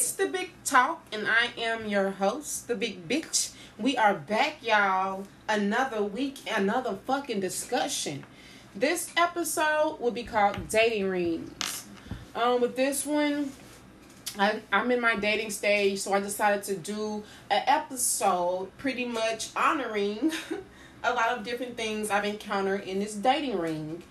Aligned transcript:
It's 0.00 0.12
the 0.12 0.28
Big 0.28 0.52
Talk, 0.64 1.04
and 1.12 1.28
I 1.28 1.50
am 1.60 1.86
your 1.86 2.12
host, 2.12 2.68
the 2.68 2.74
Big 2.74 3.06
Bitch. 3.06 3.52
We 3.78 3.98
are 3.98 4.14
back, 4.14 4.56
y'all. 4.62 5.24
Another 5.46 6.02
week, 6.02 6.38
another 6.50 6.96
fucking 7.06 7.40
discussion. 7.40 8.24
This 8.74 9.12
episode 9.14 9.98
will 10.00 10.10
be 10.10 10.22
called 10.22 10.70
Dating 10.70 11.10
Rings. 11.10 11.84
Um, 12.34 12.62
with 12.62 12.76
this 12.76 13.04
one, 13.04 13.52
I, 14.38 14.62
I'm 14.72 14.90
in 14.90 15.02
my 15.02 15.16
dating 15.16 15.50
stage, 15.50 15.98
so 15.98 16.14
I 16.14 16.20
decided 16.20 16.62
to 16.64 16.76
do 16.78 17.22
an 17.50 17.62
episode 17.66 18.70
pretty 18.78 19.04
much 19.04 19.50
honoring 19.54 20.32
a 21.04 21.12
lot 21.12 21.36
of 21.36 21.44
different 21.44 21.76
things 21.76 22.08
I've 22.08 22.24
encountered 22.24 22.84
in 22.84 23.00
this 23.00 23.14
dating 23.14 23.58
ring. 23.58 24.02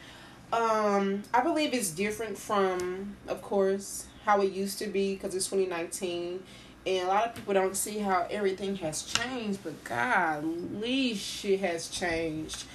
Um, 0.53 1.23
I 1.33 1.41
believe 1.41 1.73
it's 1.73 1.89
different 1.89 2.37
from, 2.37 3.15
of 3.27 3.41
course, 3.41 4.05
how 4.29 4.41
it 4.41 4.51
used 4.51 4.77
to 4.77 4.85
be 4.85 5.15
because 5.15 5.33
it's 5.33 5.45
2019, 5.47 6.43
and 6.85 7.03
a 7.03 7.07
lot 7.07 7.25
of 7.25 7.35
people 7.35 7.53
don't 7.53 7.75
see 7.75 7.97
how 7.97 8.27
everything 8.29 8.75
has 8.75 9.01
changed. 9.01 9.59
But 9.63 9.83
golly, 9.83 11.15
shit 11.15 11.59
has 11.61 11.87
changed. 11.87 12.65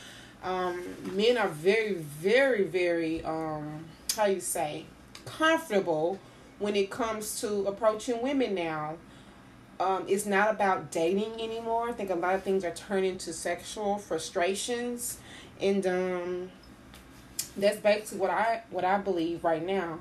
Um, 0.42 0.82
men 1.12 1.38
are 1.38 1.48
very, 1.48 1.94
very, 1.94 2.64
very 2.64 3.24
um, 3.24 3.84
how 4.16 4.26
you 4.26 4.40
say 4.40 4.86
comfortable 5.24 6.18
when 6.58 6.76
it 6.76 6.90
comes 6.90 7.40
to 7.40 7.66
approaching 7.66 8.20
women 8.20 8.54
now. 8.54 8.96
Um, 9.78 10.04
it's 10.08 10.26
not 10.26 10.50
about 10.50 10.90
dating 10.90 11.40
anymore. 11.40 11.88
I 11.88 11.92
think 11.92 12.10
a 12.10 12.14
lot 12.14 12.34
of 12.34 12.42
things 12.42 12.64
are 12.64 12.74
turning 12.74 13.16
to 13.18 13.32
sexual 13.32 13.98
frustrations, 13.98 15.18
and 15.60 15.86
um, 15.86 16.50
that's 17.56 17.78
basically 17.78 18.18
what 18.18 18.30
I 18.30 18.62
what 18.70 18.84
I 18.84 18.98
believe 18.98 19.44
right 19.44 19.64
now. 19.64 20.00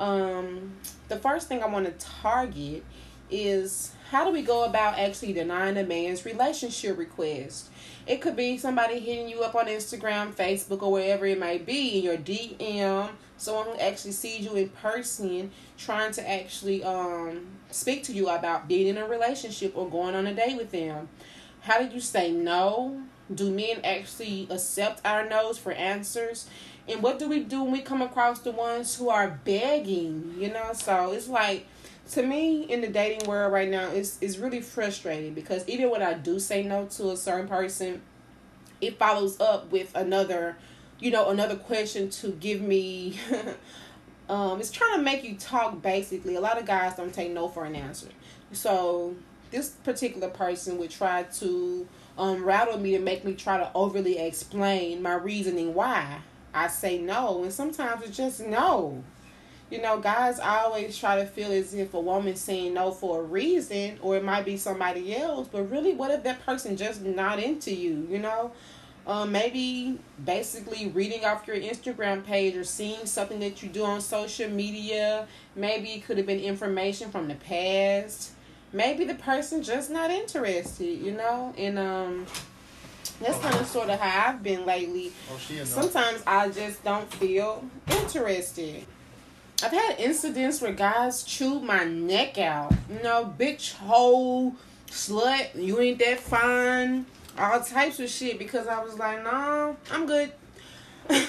Um, 0.00 0.72
the 1.08 1.16
first 1.16 1.46
thing 1.46 1.62
I 1.62 1.66
want 1.66 1.86
to 1.86 2.06
target 2.06 2.84
is 3.30 3.92
how 4.10 4.24
do 4.24 4.32
we 4.32 4.42
go 4.42 4.64
about 4.64 4.98
actually 4.98 5.32
denying 5.32 5.76
a 5.76 5.84
man's 5.84 6.24
relationship 6.24 6.98
request? 6.98 7.68
It 8.06 8.20
could 8.20 8.34
be 8.34 8.58
somebody 8.58 8.98
hitting 8.98 9.28
you 9.28 9.42
up 9.42 9.54
on 9.54 9.66
Instagram, 9.66 10.32
Facebook, 10.32 10.82
or 10.82 10.90
wherever 10.90 11.26
it 11.26 11.38
may 11.38 11.58
be 11.58 11.98
in 11.98 12.04
your 12.04 12.16
DM 12.16 13.10
someone 13.40 13.64
who 13.66 13.76
actually 13.76 14.12
sees 14.12 14.44
you 14.44 14.54
in 14.54 14.68
person 14.68 15.50
trying 15.78 16.12
to 16.12 16.30
actually 16.30 16.84
um 16.84 17.40
speak 17.70 18.02
to 18.04 18.12
you 18.12 18.28
about 18.28 18.68
being 18.68 18.86
in 18.86 18.98
a 18.98 19.06
relationship 19.06 19.72
or 19.74 19.88
going 19.88 20.14
on 20.14 20.26
a 20.26 20.34
date 20.34 20.56
with 20.56 20.70
them. 20.70 21.08
How 21.62 21.78
did 21.78 21.92
you 21.92 22.00
say 22.00 22.30
no? 22.30 23.02
Do 23.32 23.50
men 23.50 23.80
actually 23.84 24.46
accept 24.50 25.00
our 25.06 25.28
no's 25.28 25.56
for 25.56 25.72
answers 25.72 26.48
and 26.90 27.02
what 27.02 27.18
do 27.18 27.28
we 27.28 27.40
do 27.40 27.62
when 27.62 27.72
we 27.72 27.80
come 27.80 28.02
across 28.02 28.40
the 28.40 28.50
ones 28.50 28.96
who 28.96 29.08
are 29.08 29.40
begging 29.44 30.34
you 30.38 30.52
know 30.52 30.70
so 30.72 31.12
it's 31.12 31.28
like 31.28 31.66
to 32.10 32.22
me 32.22 32.62
in 32.62 32.80
the 32.80 32.88
dating 32.88 33.28
world 33.28 33.52
right 33.52 33.68
now 33.68 33.88
it's, 33.90 34.18
it's 34.20 34.36
really 34.36 34.60
frustrating 34.60 35.32
because 35.34 35.66
even 35.68 35.90
when 35.90 36.02
i 36.02 36.12
do 36.12 36.38
say 36.40 36.62
no 36.62 36.86
to 36.86 37.10
a 37.10 37.16
certain 37.16 37.48
person 37.48 38.00
it 38.80 38.98
follows 38.98 39.40
up 39.40 39.70
with 39.70 39.94
another 39.94 40.56
you 41.00 41.10
know, 41.10 41.30
another 41.30 41.56
question 41.56 42.10
to 42.10 42.28
give 42.32 42.60
me. 42.60 43.18
um, 44.28 44.60
it's 44.60 44.70
trying 44.70 44.96
to 44.96 45.02
make 45.02 45.24
you 45.24 45.36
talk 45.36 45.82
basically. 45.82 46.36
A 46.36 46.40
lot 46.40 46.58
of 46.58 46.66
guys 46.66 46.94
don't 46.94 47.12
take 47.12 47.32
no 47.32 47.48
for 47.48 47.64
an 47.64 47.74
answer. 47.74 48.08
So 48.52 49.16
this 49.50 49.70
particular 49.70 50.28
person 50.28 50.78
would 50.78 50.90
try 50.90 51.24
to 51.24 51.88
um, 52.18 52.44
me 52.82 52.92
to 52.92 52.98
make 52.98 53.24
me 53.24 53.34
try 53.34 53.56
to 53.56 53.70
overly 53.74 54.18
explain 54.18 55.02
my 55.02 55.14
reasoning 55.14 55.74
why 55.74 56.20
I 56.52 56.68
say 56.68 56.98
no. 56.98 57.42
And 57.42 57.52
sometimes 57.52 58.02
it's 58.02 58.16
just 58.16 58.40
no. 58.40 59.02
You 59.70 59.80
know, 59.80 60.00
guys 60.00 60.40
always 60.40 60.98
try 60.98 61.16
to 61.16 61.26
feel 61.26 61.52
as 61.52 61.74
if 61.74 61.94
a 61.94 62.00
woman's 62.00 62.40
saying 62.40 62.74
no 62.74 62.90
for 62.90 63.20
a 63.20 63.22
reason 63.22 63.98
or 64.02 64.16
it 64.16 64.24
might 64.24 64.44
be 64.44 64.56
somebody 64.56 65.16
else. 65.16 65.48
But 65.50 65.70
really, 65.70 65.94
what 65.94 66.10
if 66.10 66.24
that 66.24 66.44
person 66.44 66.76
just 66.76 67.02
not 67.02 67.38
into 67.38 67.72
you, 67.72 68.06
you 68.10 68.18
know? 68.18 68.52
um, 69.06 69.32
maybe 69.32 69.98
basically 70.24 70.88
reading 70.88 71.24
off 71.24 71.46
your 71.46 71.56
Instagram 71.56 72.24
page 72.24 72.54
or 72.56 72.64
seeing 72.64 73.06
something 73.06 73.40
that 73.40 73.62
you 73.62 73.68
do 73.68 73.84
on 73.84 74.00
social 74.00 74.48
media. 74.48 75.26
Maybe 75.56 75.92
it 75.92 76.04
could 76.04 76.18
have 76.18 76.26
been 76.26 76.40
information 76.40 77.10
from 77.10 77.28
the 77.28 77.34
past. 77.34 78.32
Maybe 78.72 79.04
the 79.04 79.14
person 79.14 79.62
just 79.62 79.90
not 79.90 80.10
interested, 80.10 80.84
you 80.84 81.12
know? 81.12 81.54
And 81.56 81.78
um 81.78 82.26
that's 83.20 83.38
kind 83.38 83.54
of 83.56 83.66
sort 83.66 83.90
of 83.90 84.00
how 84.00 84.30
I've 84.30 84.42
been 84.42 84.64
lately. 84.64 85.12
Oh, 85.30 85.64
Sometimes 85.64 86.22
I 86.26 86.48
just 86.48 86.82
don't 86.84 87.12
feel 87.14 87.64
interested. 87.90 88.84
I've 89.62 89.72
had 89.72 90.00
incidents 90.00 90.62
where 90.62 90.72
guys 90.72 91.22
chewed 91.22 91.62
my 91.62 91.84
neck 91.84 92.38
out. 92.38 92.72
You 92.88 93.02
know, 93.02 93.34
bitch, 93.38 93.74
hole, 93.74 94.54
slut, 94.88 95.54
you 95.54 95.80
ain't 95.80 95.98
that 95.98 96.20
fine 96.20 97.04
all 97.38 97.60
types 97.60 97.98
of 98.00 98.08
shit 98.08 98.38
because 98.38 98.66
I 98.66 98.82
was 98.82 98.98
like, 98.98 99.22
no, 99.22 99.76
I'm 99.90 100.06
good. 100.06 100.32
and 101.08 101.28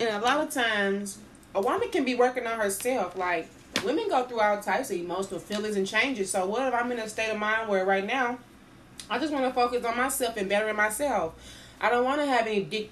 a 0.00 0.20
lot 0.20 0.46
of 0.46 0.50
times, 0.52 1.18
a 1.54 1.60
woman 1.60 1.88
can 1.90 2.04
be 2.04 2.14
working 2.14 2.46
on 2.46 2.58
herself. 2.58 3.16
Like, 3.16 3.48
women 3.84 4.08
go 4.08 4.24
through 4.24 4.40
all 4.40 4.60
types 4.60 4.90
of 4.90 4.96
emotional 4.96 5.40
feelings 5.40 5.76
and 5.76 5.86
changes. 5.86 6.30
So, 6.30 6.46
what 6.46 6.68
if 6.68 6.74
I'm 6.74 6.90
in 6.92 6.98
a 6.98 7.08
state 7.08 7.30
of 7.30 7.38
mind 7.38 7.68
where 7.68 7.84
right 7.84 8.04
now, 8.04 8.38
I 9.10 9.18
just 9.18 9.32
want 9.32 9.44
to 9.44 9.52
focus 9.52 9.84
on 9.84 9.96
myself 9.96 10.36
and 10.36 10.48
bettering 10.48 10.76
myself? 10.76 11.34
I 11.80 11.90
don't 11.90 12.04
want 12.04 12.20
to 12.20 12.26
have 12.26 12.46
any 12.46 12.62
dick 12.62 12.90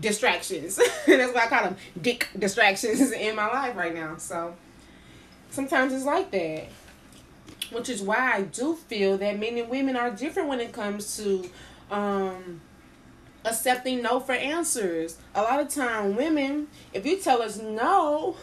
distractions. 0.00 0.76
That's 1.06 1.34
why 1.34 1.44
I 1.44 1.48
call 1.48 1.64
them 1.64 1.76
dick 2.00 2.28
distractions 2.38 3.12
in 3.12 3.36
my 3.36 3.46
life 3.46 3.76
right 3.76 3.94
now. 3.94 4.16
So, 4.16 4.54
sometimes 5.50 5.92
it's 5.92 6.04
like 6.04 6.30
that 6.32 6.68
which 7.72 7.88
is 7.88 8.02
why 8.02 8.34
I 8.34 8.42
do 8.42 8.74
feel 8.74 9.18
that 9.18 9.38
men 9.38 9.56
and 9.58 9.68
women 9.68 9.96
are 9.96 10.10
different 10.10 10.48
when 10.48 10.60
it 10.60 10.72
comes 10.72 11.16
to 11.16 11.48
um, 11.90 12.60
accepting 13.44 14.02
no 14.02 14.20
for 14.20 14.32
answers. 14.32 15.18
A 15.34 15.42
lot 15.42 15.60
of 15.60 15.68
time, 15.68 16.16
women, 16.16 16.68
if 16.92 17.06
you 17.06 17.18
tell 17.18 17.42
us 17.42 17.58
no, 17.58 18.36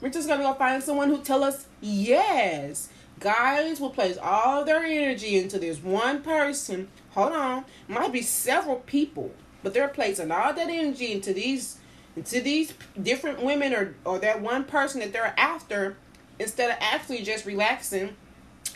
we're 0.00 0.10
just 0.10 0.28
gonna 0.28 0.42
go 0.42 0.54
find 0.54 0.82
someone 0.82 1.08
who 1.08 1.18
tell 1.18 1.42
us 1.42 1.66
yes. 1.80 2.88
Guys 3.20 3.80
will 3.80 3.90
place 3.90 4.18
all 4.18 4.64
their 4.64 4.84
energy 4.84 5.36
into 5.36 5.58
this 5.58 5.82
one 5.82 6.22
person. 6.22 6.88
Hold 7.12 7.32
on, 7.32 7.64
might 7.88 8.12
be 8.12 8.22
several 8.22 8.76
people, 8.76 9.32
but 9.62 9.72
they're 9.72 9.88
placing 9.88 10.30
all 10.30 10.52
that 10.52 10.68
energy 10.68 11.12
into 11.12 11.32
these 11.32 11.78
into 12.14 12.40
these 12.40 12.72
different 13.02 13.42
women 13.42 13.74
or 13.74 13.94
or 14.04 14.18
that 14.18 14.40
one 14.40 14.64
person 14.64 15.00
that 15.00 15.12
they're 15.12 15.34
after 15.38 15.96
instead 16.38 16.70
of 16.70 16.76
actually 16.80 17.22
just 17.22 17.46
relaxing 17.46 18.14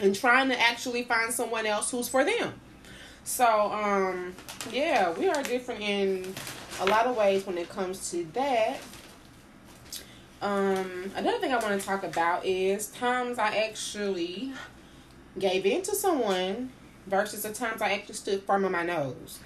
and 0.00 0.14
trying 0.14 0.49
to 0.49 0.59
actually 0.59 1.03
find 1.03 1.32
someone 1.32 1.67
else 1.67 1.91
who's 1.91 2.09
for 2.09 2.25
them. 2.25 2.55
So, 3.25 3.70
um, 3.70 4.35
yeah, 4.73 5.12
we 5.12 5.29
are 5.29 5.43
different 5.43 5.82
in 5.82 6.35
a 6.81 6.87
lot 6.87 7.06
of 7.06 7.17
ways 7.17 7.47
when 7.47 7.59
it 7.59 7.69
comes 7.69 8.11
to 8.11 8.25
that. 8.32 8.79
Um, 10.42 11.10
another 11.14 11.38
thing 11.38 11.52
I 11.52 11.58
want 11.58 11.78
to 11.78 11.87
talk 11.87 12.02
about 12.02 12.46
is 12.46 12.88
times 12.88 13.38
I 13.38 13.56
actually 13.56 14.52
gave 15.38 15.66
in 15.66 15.82
to 15.82 15.94
someone 15.94 16.70
versus 17.06 17.42
the 17.42 17.52
times 17.52 17.82
I 17.82 17.92
actually 17.92 18.14
stood 18.14 18.42
firm 18.44 18.64
on 18.64 18.72
my 18.72 18.82
nose 18.82 19.38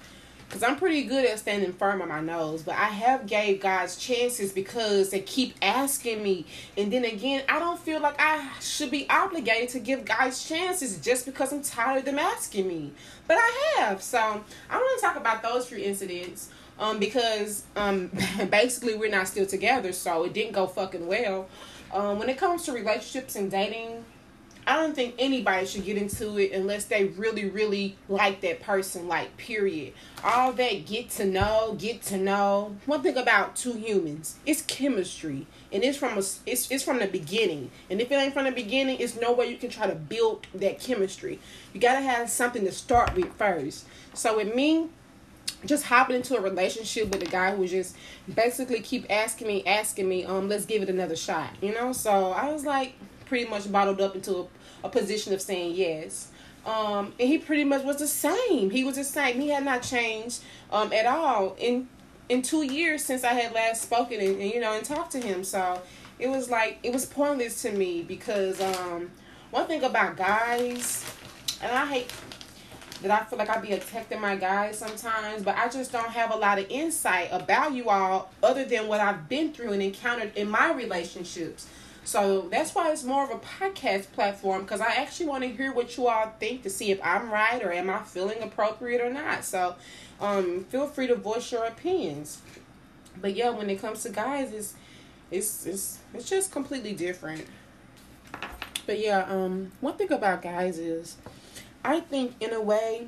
because 0.47 0.63
I'm 0.63 0.77
pretty 0.77 1.03
good 1.03 1.25
at 1.25 1.39
standing 1.39 1.73
firm 1.73 2.01
on 2.01 2.09
my 2.09 2.21
nose. 2.21 2.63
But 2.63 2.75
I 2.75 2.85
have 2.85 3.27
gave 3.27 3.59
guys 3.59 3.97
chances 3.97 4.53
because 4.53 5.09
they 5.09 5.19
keep 5.19 5.55
asking 5.61 6.23
me, 6.23 6.45
and 6.77 6.91
then 6.91 7.03
again, 7.03 7.43
I 7.49 7.59
don't 7.59 7.79
feel 7.79 7.99
like 7.99 8.15
I 8.19 8.49
should 8.61 8.91
be 8.91 9.09
obligated 9.09 9.69
to 9.69 9.79
give 9.79 10.05
guys 10.05 10.47
chances 10.47 10.97
just 10.99 11.25
because 11.25 11.51
I'm 11.51 11.61
tired 11.61 11.99
of 11.99 12.05
them 12.05 12.19
asking 12.19 12.67
me. 12.67 12.93
But 13.27 13.37
I 13.37 13.75
have, 13.77 14.01
so 14.01 14.17
I 14.69 14.77
want 14.77 14.99
to 14.99 15.05
talk 15.05 15.17
about 15.17 15.43
those 15.43 15.67
few 15.67 15.77
incidents. 15.77 16.49
Um, 16.77 16.99
because 16.99 17.63
um, 17.75 18.11
basically 18.49 18.95
we're 18.95 19.09
not 19.09 19.27
still 19.27 19.45
together, 19.45 19.93
so 19.93 20.25
it 20.25 20.33
didn't 20.33 20.53
go 20.53 20.67
fucking 20.67 21.07
well. 21.07 21.47
Um, 21.93 22.19
when 22.19 22.29
it 22.29 22.37
comes 22.37 22.63
to 22.63 22.73
relationships 22.73 23.35
and 23.35 23.49
dating, 23.49 24.03
I 24.67 24.77
don't 24.77 24.95
think 24.95 25.15
anybody 25.19 25.67
should 25.67 25.85
get 25.85 25.95
into 25.95 26.39
it 26.39 26.51
unless 26.51 26.85
they 26.85 27.05
really, 27.05 27.47
really 27.47 27.97
like 28.09 28.41
that 28.41 28.61
person, 28.61 29.07
like, 29.07 29.37
period. 29.37 29.93
All 30.23 30.53
that 30.53 30.87
get 30.87 31.11
to 31.11 31.25
know, 31.25 31.75
get 31.77 32.01
to 32.03 32.17
know. 32.17 32.75
One 32.87 33.03
thing 33.03 33.15
about 33.15 33.55
two 33.55 33.73
humans, 33.73 34.37
it's 34.43 34.63
chemistry. 34.63 35.45
And 35.71 35.83
it's 35.83 35.97
from 35.97 36.13
a, 36.13 36.23
it's, 36.47 36.71
it's 36.71 36.83
from 36.83 36.97
the 36.97 37.05
beginning. 37.05 37.69
And 37.91 38.01
if 38.01 38.11
it 38.11 38.15
ain't 38.15 38.33
from 38.33 38.45
the 38.45 38.51
beginning, 38.51 38.97
it's 38.99 39.15
no 39.15 39.33
way 39.33 39.51
you 39.51 39.57
can 39.57 39.69
try 39.69 39.85
to 39.85 39.95
build 39.95 40.47
that 40.55 40.79
chemistry. 40.79 41.39
You 41.73 41.79
gotta 41.79 42.01
have 42.01 42.29
something 42.31 42.65
to 42.65 42.71
start 42.71 43.15
with 43.15 43.31
first. 43.33 43.85
So 44.15 44.37
with 44.37 44.55
me, 44.55 44.89
just 45.65 45.85
hopping 45.85 46.15
into 46.15 46.37
a 46.37 46.41
relationship 46.41 47.11
with 47.11 47.21
a 47.23 47.29
guy 47.29 47.55
who 47.55 47.67
just 47.67 47.95
basically 48.33 48.81
keep 48.81 49.05
asking 49.09 49.47
me, 49.47 49.65
asking 49.65 50.07
me, 50.07 50.25
um, 50.25 50.47
let's 50.47 50.65
give 50.65 50.81
it 50.81 50.89
another 50.89 51.15
shot, 51.15 51.49
you 51.61 51.73
know? 51.73 51.91
So 51.91 52.31
I 52.31 52.51
was 52.51 52.65
like, 52.65 52.93
pretty 53.25 53.49
much 53.49 53.71
bottled 53.71 54.01
up 54.01 54.15
into 54.15 54.37
a, 54.37 54.47
a 54.85 54.89
position 54.89 55.33
of 55.33 55.41
saying 55.41 55.75
yes. 55.75 56.29
Um, 56.65 57.13
and 57.19 57.29
he 57.29 57.37
pretty 57.37 57.63
much 57.63 57.83
was 57.83 57.97
the 57.97 58.07
same. 58.07 58.69
He 58.71 58.83
was 58.83 58.95
the 58.95 59.03
same. 59.03 59.39
He 59.39 59.49
had 59.49 59.63
not 59.63 59.83
changed 59.83 60.41
um, 60.71 60.91
at 60.93 61.05
all 61.05 61.55
in 61.59 61.87
in 62.27 62.41
two 62.41 62.63
years 62.63 63.03
since 63.03 63.23
I 63.23 63.33
had 63.33 63.53
last 63.53 63.83
spoken 63.83 64.19
and, 64.19 64.41
and 64.41 64.51
you 64.51 64.59
know 64.59 64.73
and 64.73 64.83
talked 64.83 65.11
to 65.11 65.19
him. 65.19 65.43
So 65.43 65.81
it 66.17 66.27
was 66.27 66.49
like 66.49 66.79
it 66.81 66.91
was 66.91 67.05
pointless 67.05 67.61
to 67.61 67.71
me 67.71 68.01
because 68.01 68.59
um, 68.61 69.11
one 69.51 69.67
thing 69.67 69.83
about 69.83 70.17
guys, 70.17 71.05
and 71.61 71.71
I 71.71 71.85
hate 71.85 72.11
that 73.05 73.21
I 73.21 73.25
feel 73.25 73.39
like 73.39 73.49
I 73.49 73.59
be 73.59 73.71
attacking 73.73 74.19
my 74.19 74.35
guys 74.35 74.77
sometimes, 74.77 75.43
but 75.43 75.55
I 75.55 75.69
just 75.69 75.91
don't 75.91 76.09
have 76.09 76.33
a 76.33 76.35
lot 76.35 76.59
of 76.59 76.65
insight 76.69 77.29
about 77.31 77.73
you 77.73 77.89
all 77.89 78.31
other 78.41 78.65
than 78.65 78.87
what 78.87 78.99
I've 78.99 79.29
been 79.29 79.53
through 79.53 79.73
and 79.73 79.81
encountered 79.81 80.35
in 80.35 80.49
my 80.49 80.73
relationships. 80.73 81.67
So 82.03 82.47
that's 82.51 82.75
why 82.75 82.91
it's 82.91 83.03
more 83.03 83.23
of 83.23 83.31
a 83.31 83.39
podcast 83.39 84.11
platform 84.11 84.61
because 84.61 84.81
I 84.81 84.93
actually 84.93 85.25
want 85.25 85.43
to 85.43 85.49
hear 85.49 85.73
what 85.73 85.97
you 85.97 86.07
all 86.07 86.33
think 86.39 86.63
to 86.63 86.69
see 86.69 86.91
if 86.91 86.99
I'm 87.03 87.31
right 87.31 87.61
or 87.63 87.71
am 87.71 87.89
I 87.89 87.99
feeling 88.03 88.43
appropriate 88.43 89.01
or 89.01 89.11
not. 89.11 89.43
So 89.43 89.75
um, 90.19 90.65
feel 90.65 90.87
free 90.87 91.07
to 91.07 91.15
voice 91.15 91.51
your 91.51 91.65
opinions. 91.65 92.41
But 93.19 93.35
yeah, 93.35 93.49
when 93.49 93.69
it 93.69 93.81
comes 93.81 94.03
to 94.03 94.09
guys, 94.09 94.53
it's 94.53 94.75
it's 95.31 95.65
it's 95.65 95.99
it's 96.13 96.29
just 96.29 96.51
completely 96.51 96.93
different. 96.93 97.45
But 98.85 98.99
yeah, 98.99 99.25
um, 99.27 99.71
one 99.81 99.95
thing 99.95 100.11
about 100.11 100.41
guys 100.41 100.77
is, 100.77 101.17
I 101.85 101.99
think 101.99 102.33
in 102.39 102.51
a 102.51 102.61
way, 102.61 103.07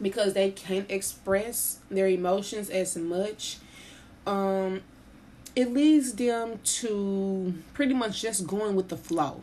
because 0.00 0.34
they 0.34 0.50
can't 0.50 0.90
express 0.90 1.78
their 1.90 2.06
emotions 2.06 2.68
as 2.68 2.94
much, 2.96 3.56
um, 4.26 4.82
it 5.56 5.72
leads 5.72 6.12
them 6.12 6.60
to 6.62 7.54
pretty 7.72 7.94
much 7.94 8.20
just 8.20 8.46
going 8.46 8.76
with 8.76 8.88
the 8.90 8.98
flow. 8.98 9.40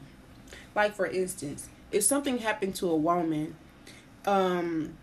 Like 0.75 0.93
for 0.93 1.07
instance, 1.07 1.67
if 1.91 2.03
something 2.03 2.37
happened 2.37 2.75
to 2.75 2.89
a 2.91 2.95
woman, 2.95 3.55
um, 4.27 4.93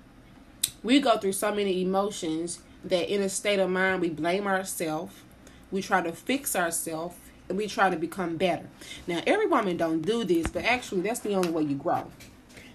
we 0.85 1.01
go 1.01 1.19
through 1.19 1.33
so 1.33 1.53
many 1.53 1.83
emotions 1.83 2.61
that 2.85 3.13
in 3.13 3.21
a 3.21 3.29
state 3.29 3.59
of 3.59 3.69
mind 3.69 4.01
we 4.01 4.11
blame 4.11 4.47
ourselves, 4.47 5.13
we 5.73 5.83
try 5.83 6.03
to 6.03 6.13
fix 6.13 6.55
ourselves, 6.55 7.17
and 7.49 7.59
we 7.59 7.67
try 7.67 7.91
to 7.91 7.97
become 7.97 8.37
better. 8.37 8.69
Now 9.09 9.23
every 9.27 9.47
woman 9.47 9.77
don't 9.77 10.03
do 10.03 10.23
this, 10.23 10.47
but 10.47 10.65
actually 10.65 11.01
that's 11.01 11.21
the 11.21 11.35
only 11.35 11.51
way 11.51 11.65
you 11.65 11.75
grow. 11.75 12.07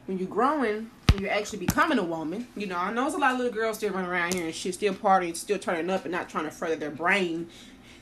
When 0.06 0.18
you're 0.18 0.28
growing, 0.28 0.92
when 1.14 1.24
you're 1.24 1.32
actually 1.32 1.60
becoming 1.60 2.00
a 2.00 2.04
woman. 2.04 2.48
You 2.56 2.68
know, 2.68 2.78
I 2.78 2.92
know 2.92 3.04
there's 3.04 3.14
a 3.14 3.20
lot 3.20 3.34
of 3.34 3.38
little 3.38 3.54
girls 3.54 3.78
still 3.78 3.94
running 3.94 4.10
around 4.10 4.34
here 4.34 4.46
and 4.46 4.54
shit, 4.54 4.74
still 4.74 4.94
partying, 4.94 5.36
still 5.36 5.60
turning 5.60 5.90
up 5.90 6.06
and 6.06 6.12
not 6.12 6.30
trying 6.30 6.46
to 6.46 6.52
further 6.52 6.76
their 6.76 6.92
brain 6.92 7.48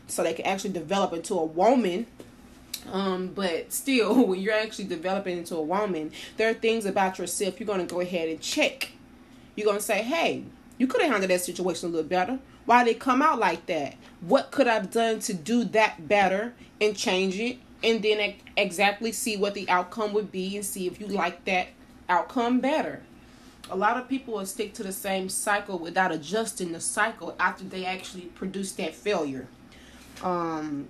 so 0.08 0.24
they 0.24 0.34
can 0.34 0.46
actually 0.46 0.72
develop 0.72 1.14
into 1.14 1.36
a 1.36 1.46
woman. 1.46 2.08
Um, 2.92 3.28
but 3.28 3.72
still, 3.72 4.26
when 4.28 4.40
you're 4.40 4.54
actually 4.54 4.86
developing 4.86 5.38
into 5.38 5.56
a 5.56 5.62
woman, 5.62 6.12
there 6.38 6.50
are 6.50 6.54
things 6.54 6.86
about 6.86 7.20
yourself 7.20 7.60
you're 7.60 7.68
going 7.68 7.86
to 7.86 7.94
go 7.94 8.02
ahead 8.02 8.30
and 8.30 8.42
check. 8.42 8.92
You're 9.56 9.66
going 9.66 9.78
to 9.78 9.84
say, 9.84 10.02
hey, 10.02 10.44
you 10.78 10.88
could 10.88 11.02
have 11.02 11.12
handled 11.12 11.30
that 11.30 11.42
situation 11.42 11.90
a 11.90 11.92
little 11.92 12.10
better. 12.10 12.40
Why 12.66 12.84
did 12.84 12.96
it 12.96 13.00
come 13.00 13.22
out 13.22 13.40
like 13.40 13.66
that? 13.66 13.96
What 14.22 14.52
could 14.52 14.68
I've 14.68 14.92
done 14.92 15.20
to 15.22 15.34
do 15.34 15.64
that 15.66 16.08
better 16.08 16.54
and 16.80 16.96
change 16.96 17.38
it? 17.40 17.58
And 17.84 18.02
then 18.02 18.36
exactly 18.56 19.12
see 19.12 19.38
what 19.38 19.56
the 19.56 19.68
outcome 19.68 20.14
would 20.14 20.32
be 20.32 20.56
and 20.56 20.64
see 20.64 20.86
if 20.88 21.00
you 21.00 21.08
like 21.08 21.44
that 21.46 21.68
outcome 22.12 22.60
better. 22.60 23.02
A 23.70 23.76
lot 23.76 23.98
of 23.98 24.10
people 24.10 24.34
will 24.34 24.46
stick 24.46 24.74
to 24.76 24.84
the 24.84 24.92
same 24.92 25.30
cycle 25.30 25.80
without 25.80 26.12
adjusting 26.12 26.74
the 26.74 26.82
cycle 26.82 27.36
after 27.40 27.64
they 27.64 27.86
actually 27.86 28.24
produce 28.24 28.74
that 28.74 28.94
failure. 28.94 29.48
Um, 30.22 30.90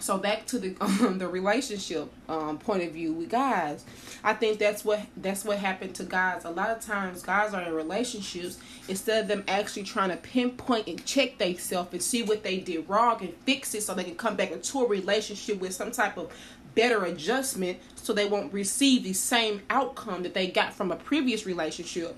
so 0.00 0.18
back 0.18 0.46
to 0.46 0.58
the 0.58 0.76
um, 0.80 1.18
the 1.18 1.28
relationship 1.28 2.10
um, 2.28 2.58
point 2.58 2.82
of 2.82 2.92
view 2.92 3.12
with 3.12 3.30
guys, 3.30 3.84
I 4.22 4.34
think 4.34 4.58
that's 4.58 4.84
what 4.84 5.00
that's 5.16 5.44
what 5.44 5.58
happened 5.58 5.94
to 5.96 6.04
guys. 6.04 6.44
A 6.44 6.50
lot 6.50 6.70
of 6.70 6.80
times, 6.80 7.22
guys 7.22 7.54
are 7.54 7.62
in 7.62 7.72
relationships 7.72 8.58
instead 8.88 9.22
of 9.22 9.28
them 9.28 9.44
actually 9.48 9.84
trying 9.84 10.10
to 10.10 10.16
pinpoint 10.16 10.88
and 10.88 11.04
check 11.04 11.38
themselves 11.38 11.92
and 11.92 12.02
see 12.02 12.22
what 12.22 12.42
they 12.42 12.58
did 12.58 12.88
wrong 12.88 13.20
and 13.20 13.34
fix 13.44 13.74
it, 13.74 13.82
so 13.82 13.94
they 13.94 14.04
can 14.04 14.16
come 14.16 14.36
back 14.36 14.50
into 14.50 14.80
a 14.80 14.86
relationship 14.86 15.60
with 15.60 15.74
some 15.74 15.90
type 15.90 16.16
of 16.16 16.32
better 16.74 17.04
adjustment, 17.04 17.78
so 17.94 18.12
they 18.12 18.26
won't 18.26 18.52
receive 18.52 19.02
the 19.02 19.12
same 19.12 19.62
outcome 19.70 20.22
that 20.22 20.34
they 20.34 20.46
got 20.48 20.74
from 20.74 20.90
a 20.90 20.96
previous 20.96 21.46
relationship 21.46 22.16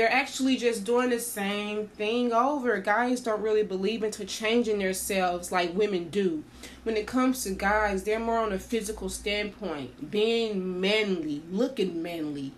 they're 0.00 0.10
actually 0.10 0.56
just 0.56 0.84
doing 0.84 1.10
the 1.10 1.20
same 1.20 1.88
thing 1.88 2.32
over. 2.32 2.78
Guys 2.78 3.20
don't 3.20 3.42
really 3.42 3.62
believe 3.62 4.02
into 4.02 4.24
changing 4.24 4.78
themselves 4.78 5.52
like 5.52 5.74
women 5.74 6.08
do. 6.08 6.42
When 6.84 6.96
it 6.96 7.06
comes 7.06 7.44
to 7.44 7.50
guys, 7.50 8.04
they're 8.04 8.18
more 8.18 8.38
on 8.38 8.52
a 8.52 8.58
physical 8.58 9.10
standpoint, 9.10 10.10
being 10.10 10.80
manly, 10.80 11.42
looking 11.50 12.02
manly, 12.02 12.52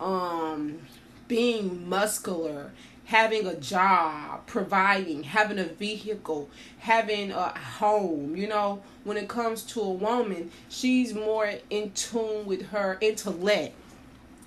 um, 0.00 0.80
being 1.28 1.88
muscular, 1.88 2.72
having 3.08 3.46
a 3.46 3.56
job, 3.56 4.46
providing, 4.46 5.24
having 5.24 5.58
a 5.58 5.64
vehicle, 5.64 6.48
having 6.78 7.32
a 7.32 7.58
home. 7.58 8.36
You 8.36 8.48
know, 8.48 8.82
when 9.04 9.16
it 9.16 9.28
comes 9.28 9.62
to 9.64 9.80
a 9.80 9.90
woman, 9.90 10.50
she's 10.68 11.14
more 11.14 11.50
in 11.70 11.90
tune 11.92 12.46
with 12.46 12.68
her 12.68 12.98
intellect 13.00 13.74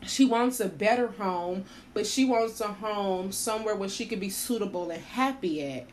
she 0.07 0.25
wants 0.25 0.59
a 0.59 0.67
better 0.67 1.07
home, 1.07 1.65
but 1.93 2.07
she 2.07 2.25
wants 2.25 2.61
a 2.61 2.67
home 2.67 3.31
somewhere 3.31 3.75
where 3.75 3.89
she 3.89 4.05
could 4.05 4.19
be 4.19 4.29
suitable 4.29 4.89
and 4.89 5.01
happy 5.01 5.63
at. 5.63 5.87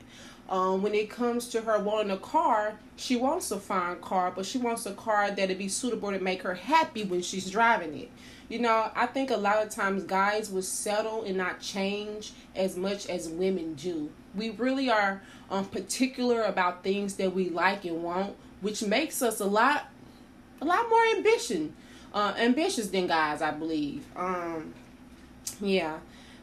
Um, 0.48 0.80
when 0.80 0.94
it 0.94 1.10
comes 1.10 1.48
to 1.48 1.60
her 1.60 1.78
wanting 1.78 2.10
a 2.10 2.16
car, 2.16 2.78
she 2.96 3.16
wants 3.16 3.50
a 3.50 3.60
fine 3.60 4.00
car, 4.00 4.32
but 4.34 4.46
she 4.46 4.56
wants 4.56 4.86
a 4.86 4.94
car 4.94 5.30
that'll 5.30 5.56
be 5.56 5.68
suitable 5.68 6.10
to 6.10 6.18
make 6.20 6.42
her 6.42 6.54
happy 6.54 7.04
when 7.04 7.20
she's 7.20 7.50
driving 7.50 7.98
it. 7.98 8.10
You 8.48 8.58
know, 8.60 8.90
I 8.94 9.06
think 9.06 9.30
a 9.30 9.36
lot 9.36 9.64
of 9.64 9.70
times 9.70 10.04
guys 10.04 10.50
will 10.50 10.62
settle 10.62 11.24
and 11.24 11.36
not 11.36 11.60
change 11.60 12.32
as 12.56 12.76
much 12.76 13.06
as 13.06 13.28
women 13.28 13.74
do. 13.74 14.10
We 14.34 14.50
really 14.50 14.88
are 14.88 15.22
um, 15.50 15.66
particular 15.66 16.42
about 16.42 16.82
things 16.82 17.16
that 17.16 17.34
we 17.34 17.50
like 17.50 17.84
and 17.84 18.02
want, 18.02 18.36
which 18.60 18.82
makes 18.82 19.20
us 19.20 19.40
a 19.40 19.44
lot, 19.44 19.90
a 20.62 20.64
lot 20.64 20.88
more 20.88 21.04
ambition 21.16 21.74
uh, 22.12 22.34
ambitious 22.38 22.88
than 22.88 23.06
guys, 23.06 23.42
I 23.42 23.50
believe. 23.50 24.04
Um, 24.16 24.74
yeah. 25.60 25.98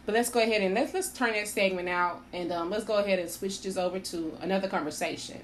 But 0.05 0.13
let's 0.15 0.29
go 0.29 0.39
ahead 0.39 0.61
and 0.61 0.75
let's 0.75 0.93
let's 0.93 1.09
turn 1.09 1.33
that 1.33 1.47
segment 1.47 1.89
out 1.89 2.21
and 2.31 2.51
um, 2.51 2.69
let's 2.69 2.83
go 2.83 2.97
ahead 2.97 3.17
and 3.17 3.29
switch 3.29 3.61
this 3.63 3.75
over 3.75 3.99
to 3.99 4.37
another 4.41 4.67
conversation. 4.67 5.41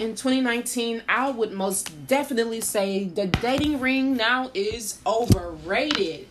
In 0.00 0.16
2019, 0.16 1.02
I 1.08 1.30
would 1.30 1.52
most 1.52 2.06
definitely 2.08 2.60
say 2.60 3.04
the 3.04 3.28
dating 3.28 3.78
ring 3.78 4.16
now 4.16 4.50
is 4.52 4.98
overrated. 5.06 6.26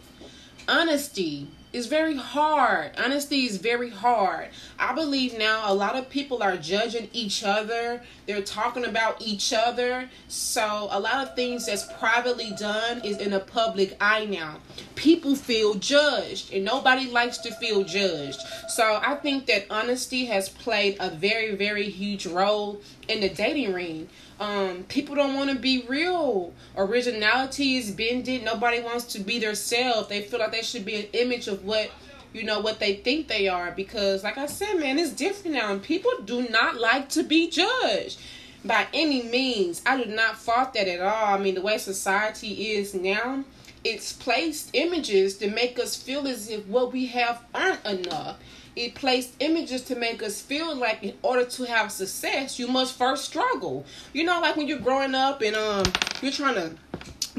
Honesty 0.67 1.47
it's 1.73 1.87
very 1.87 2.15
hard. 2.15 2.91
Honesty 3.03 3.45
is 3.45 3.57
very 3.57 3.89
hard. 3.89 4.49
I 4.77 4.93
believe 4.93 5.35
now 5.39 5.63
a 5.65 5.73
lot 5.73 5.95
of 5.95 6.07
people 6.07 6.43
are 6.43 6.55
judging 6.55 7.09
each 7.13 7.43
other. 7.43 8.03
They're 8.27 8.43
talking 8.43 8.85
about 8.85 9.19
each 9.19 9.51
other. 9.51 10.07
So 10.27 10.87
a 10.91 10.99
lot 10.99 11.27
of 11.27 11.35
things 11.35 11.65
that's 11.65 11.91
privately 11.93 12.51
done 12.59 13.01
is 13.03 13.17
in 13.17 13.33
a 13.33 13.39
public 13.39 13.97
eye 13.99 14.25
now. 14.25 14.59
People 14.93 15.35
feel 15.35 15.73
judged 15.73 16.53
and 16.53 16.63
nobody 16.63 17.07
likes 17.07 17.39
to 17.39 17.51
feel 17.55 17.83
judged. 17.83 18.39
So 18.67 19.01
I 19.03 19.15
think 19.15 19.47
that 19.47 19.65
honesty 19.71 20.25
has 20.25 20.49
played 20.49 20.97
a 20.99 21.09
very, 21.09 21.55
very 21.55 21.89
huge 21.89 22.27
role 22.27 22.81
in 23.07 23.21
the 23.21 23.29
dating 23.29 23.73
ring. 23.73 24.09
Um, 24.39 24.83
people 24.89 25.15
don't 25.15 25.35
want 25.35 25.51
to 25.51 25.55
be 25.55 25.85
real. 25.87 26.53
Originality 26.75 27.77
is 27.77 27.91
bended. 27.91 28.43
Nobody 28.43 28.81
wants 28.81 29.05
to 29.13 29.19
be 29.19 29.39
their 29.39 29.55
self. 29.55 30.09
They 30.09 30.21
feel 30.21 30.39
like 30.39 30.51
they 30.51 30.61
should 30.61 30.85
be 30.85 30.95
an 30.95 31.07
image 31.13 31.47
of 31.47 31.62
what 31.63 31.89
you 32.33 32.43
know 32.43 32.59
what 32.59 32.79
they 32.79 32.95
think 32.95 33.27
they 33.27 33.47
are 33.47 33.71
because 33.71 34.23
like 34.23 34.37
I 34.37 34.47
said, 34.47 34.79
man, 34.79 34.99
it's 34.99 35.11
different 35.11 35.55
now 35.55 35.71
and 35.71 35.81
people 35.81 36.11
do 36.25 36.47
not 36.49 36.79
like 36.79 37.09
to 37.09 37.23
be 37.23 37.49
judged 37.49 38.19
by 38.65 38.87
any 38.93 39.23
means. 39.23 39.81
I 39.85 40.01
do 40.01 40.09
not 40.09 40.37
fault 40.37 40.73
that 40.73 40.87
at 40.87 41.01
all. 41.01 41.35
I 41.35 41.37
mean 41.37 41.55
the 41.55 41.61
way 41.61 41.77
society 41.77 42.71
is 42.71 42.93
now, 42.93 43.43
it's 43.83 44.13
placed 44.13 44.69
images 44.73 45.37
to 45.37 45.49
make 45.49 45.77
us 45.79 45.95
feel 45.95 46.27
as 46.27 46.49
if 46.49 46.65
what 46.67 46.91
we 46.93 47.07
have 47.07 47.43
aren't 47.53 47.85
enough 47.85 48.37
it 48.75 48.95
placed 48.95 49.35
images 49.39 49.83
to 49.83 49.95
make 49.95 50.23
us 50.23 50.41
feel 50.41 50.75
like 50.75 51.03
in 51.03 51.13
order 51.21 51.45
to 51.45 51.63
have 51.63 51.91
success 51.91 52.57
you 52.57 52.67
must 52.67 52.97
first 52.97 53.25
struggle 53.25 53.85
you 54.13 54.23
know 54.23 54.39
like 54.41 54.55
when 54.55 54.67
you're 54.67 54.79
growing 54.79 55.13
up 55.13 55.41
and 55.41 55.55
um 55.55 55.85
you're 56.21 56.31
trying 56.31 56.55
to 56.55 56.71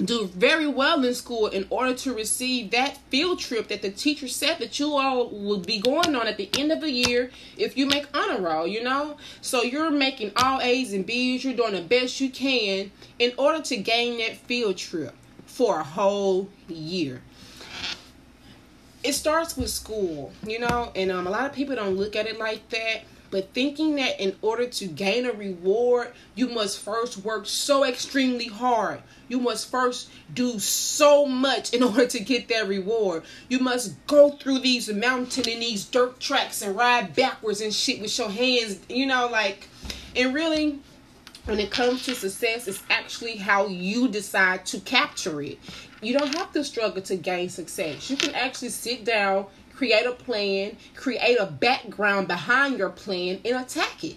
do 0.04 0.26
very 0.26 0.66
well 0.66 1.04
in 1.04 1.14
school 1.14 1.46
in 1.46 1.66
order 1.70 1.94
to 1.94 2.12
receive 2.12 2.72
that 2.72 2.98
field 3.10 3.38
trip 3.38 3.68
that 3.68 3.80
the 3.80 3.90
teacher 3.90 4.26
said 4.26 4.58
that 4.58 4.78
you 4.80 4.96
all 4.96 5.28
would 5.28 5.64
be 5.64 5.78
going 5.78 6.16
on 6.16 6.26
at 6.26 6.36
the 6.36 6.50
end 6.58 6.72
of 6.72 6.80
the 6.80 6.90
year 6.90 7.30
if 7.56 7.76
you 7.76 7.86
make 7.86 8.06
honor 8.12 8.40
roll, 8.40 8.66
you 8.66 8.82
know? 8.82 9.16
So 9.40 9.62
you're 9.62 9.90
making 9.90 10.32
all 10.36 10.60
A's 10.60 10.92
and 10.92 11.06
B's, 11.06 11.44
you're 11.44 11.54
doing 11.54 11.74
the 11.74 11.82
best 11.82 12.20
you 12.20 12.30
can 12.30 12.90
in 13.18 13.32
order 13.38 13.62
to 13.62 13.76
gain 13.76 14.18
that 14.18 14.36
field 14.36 14.76
trip 14.76 15.14
for 15.46 15.80
a 15.80 15.84
whole 15.84 16.48
year 16.68 17.22
it 19.04 19.12
starts 19.12 19.56
with 19.56 19.68
school, 19.68 20.32
you 20.46 20.58
know, 20.58 20.90
and 20.96 21.12
um, 21.12 21.26
a 21.26 21.30
lot 21.30 21.44
of 21.44 21.52
people 21.52 21.76
don't 21.76 21.96
look 21.96 22.16
at 22.16 22.26
it 22.26 22.38
like 22.38 22.66
that. 22.70 23.02
But 23.34 23.52
thinking 23.52 23.96
that 23.96 24.20
in 24.20 24.36
order 24.42 24.64
to 24.64 24.86
gain 24.86 25.26
a 25.26 25.32
reward, 25.32 26.12
you 26.36 26.46
must 26.46 26.78
first 26.78 27.16
work 27.24 27.46
so 27.48 27.84
extremely 27.84 28.46
hard. 28.46 29.02
You 29.26 29.40
must 29.40 29.72
first 29.72 30.08
do 30.32 30.60
so 30.60 31.26
much 31.26 31.74
in 31.74 31.82
order 31.82 32.06
to 32.06 32.20
get 32.20 32.46
that 32.46 32.68
reward. 32.68 33.24
You 33.48 33.58
must 33.58 33.96
go 34.06 34.30
through 34.30 34.60
these 34.60 34.88
mountain 34.88 35.50
and 35.50 35.60
these 35.60 35.84
dirt 35.84 36.20
tracks 36.20 36.62
and 36.62 36.76
ride 36.76 37.16
backwards 37.16 37.60
and 37.60 37.74
shit 37.74 38.00
with 38.00 38.16
your 38.16 38.30
hands, 38.30 38.78
you 38.88 39.04
know, 39.04 39.26
like, 39.26 39.68
and 40.14 40.32
really, 40.32 40.78
when 41.46 41.58
it 41.58 41.72
comes 41.72 42.04
to 42.04 42.14
success, 42.14 42.68
it's 42.68 42.84
actually 42.88 43.38
how 43.38 43.66
you 43.66 44.06
decide 44.06 44.64
to 44.66 44.78
capture 44.78 45.42
it. 45.42 45.58
You 46.00 46.16
don't 46.16 46.32
have 46.36 46.52
to 46.52 46.62
struggle 46.62 47.02
to 47.02 47.16
gain 47.16 47.48
success. 47.48 48.08
You 48.08 48.16
can 48.16 48.32
actually 48.36 48.68
sit 48.68 49.04
down, 49.04 49.46
create 49.76 50.06
a 50.06 50.12
plan, 50.12 50.76
create 50.94 51.38
a 51.38 51.46
background 51.46 52.28
behind 52.28 52.78
your 52.78 52.90
plan, 52.90 53.40
and 53.44 53.56
attack 53.56 54.04
it. 54.04 54.16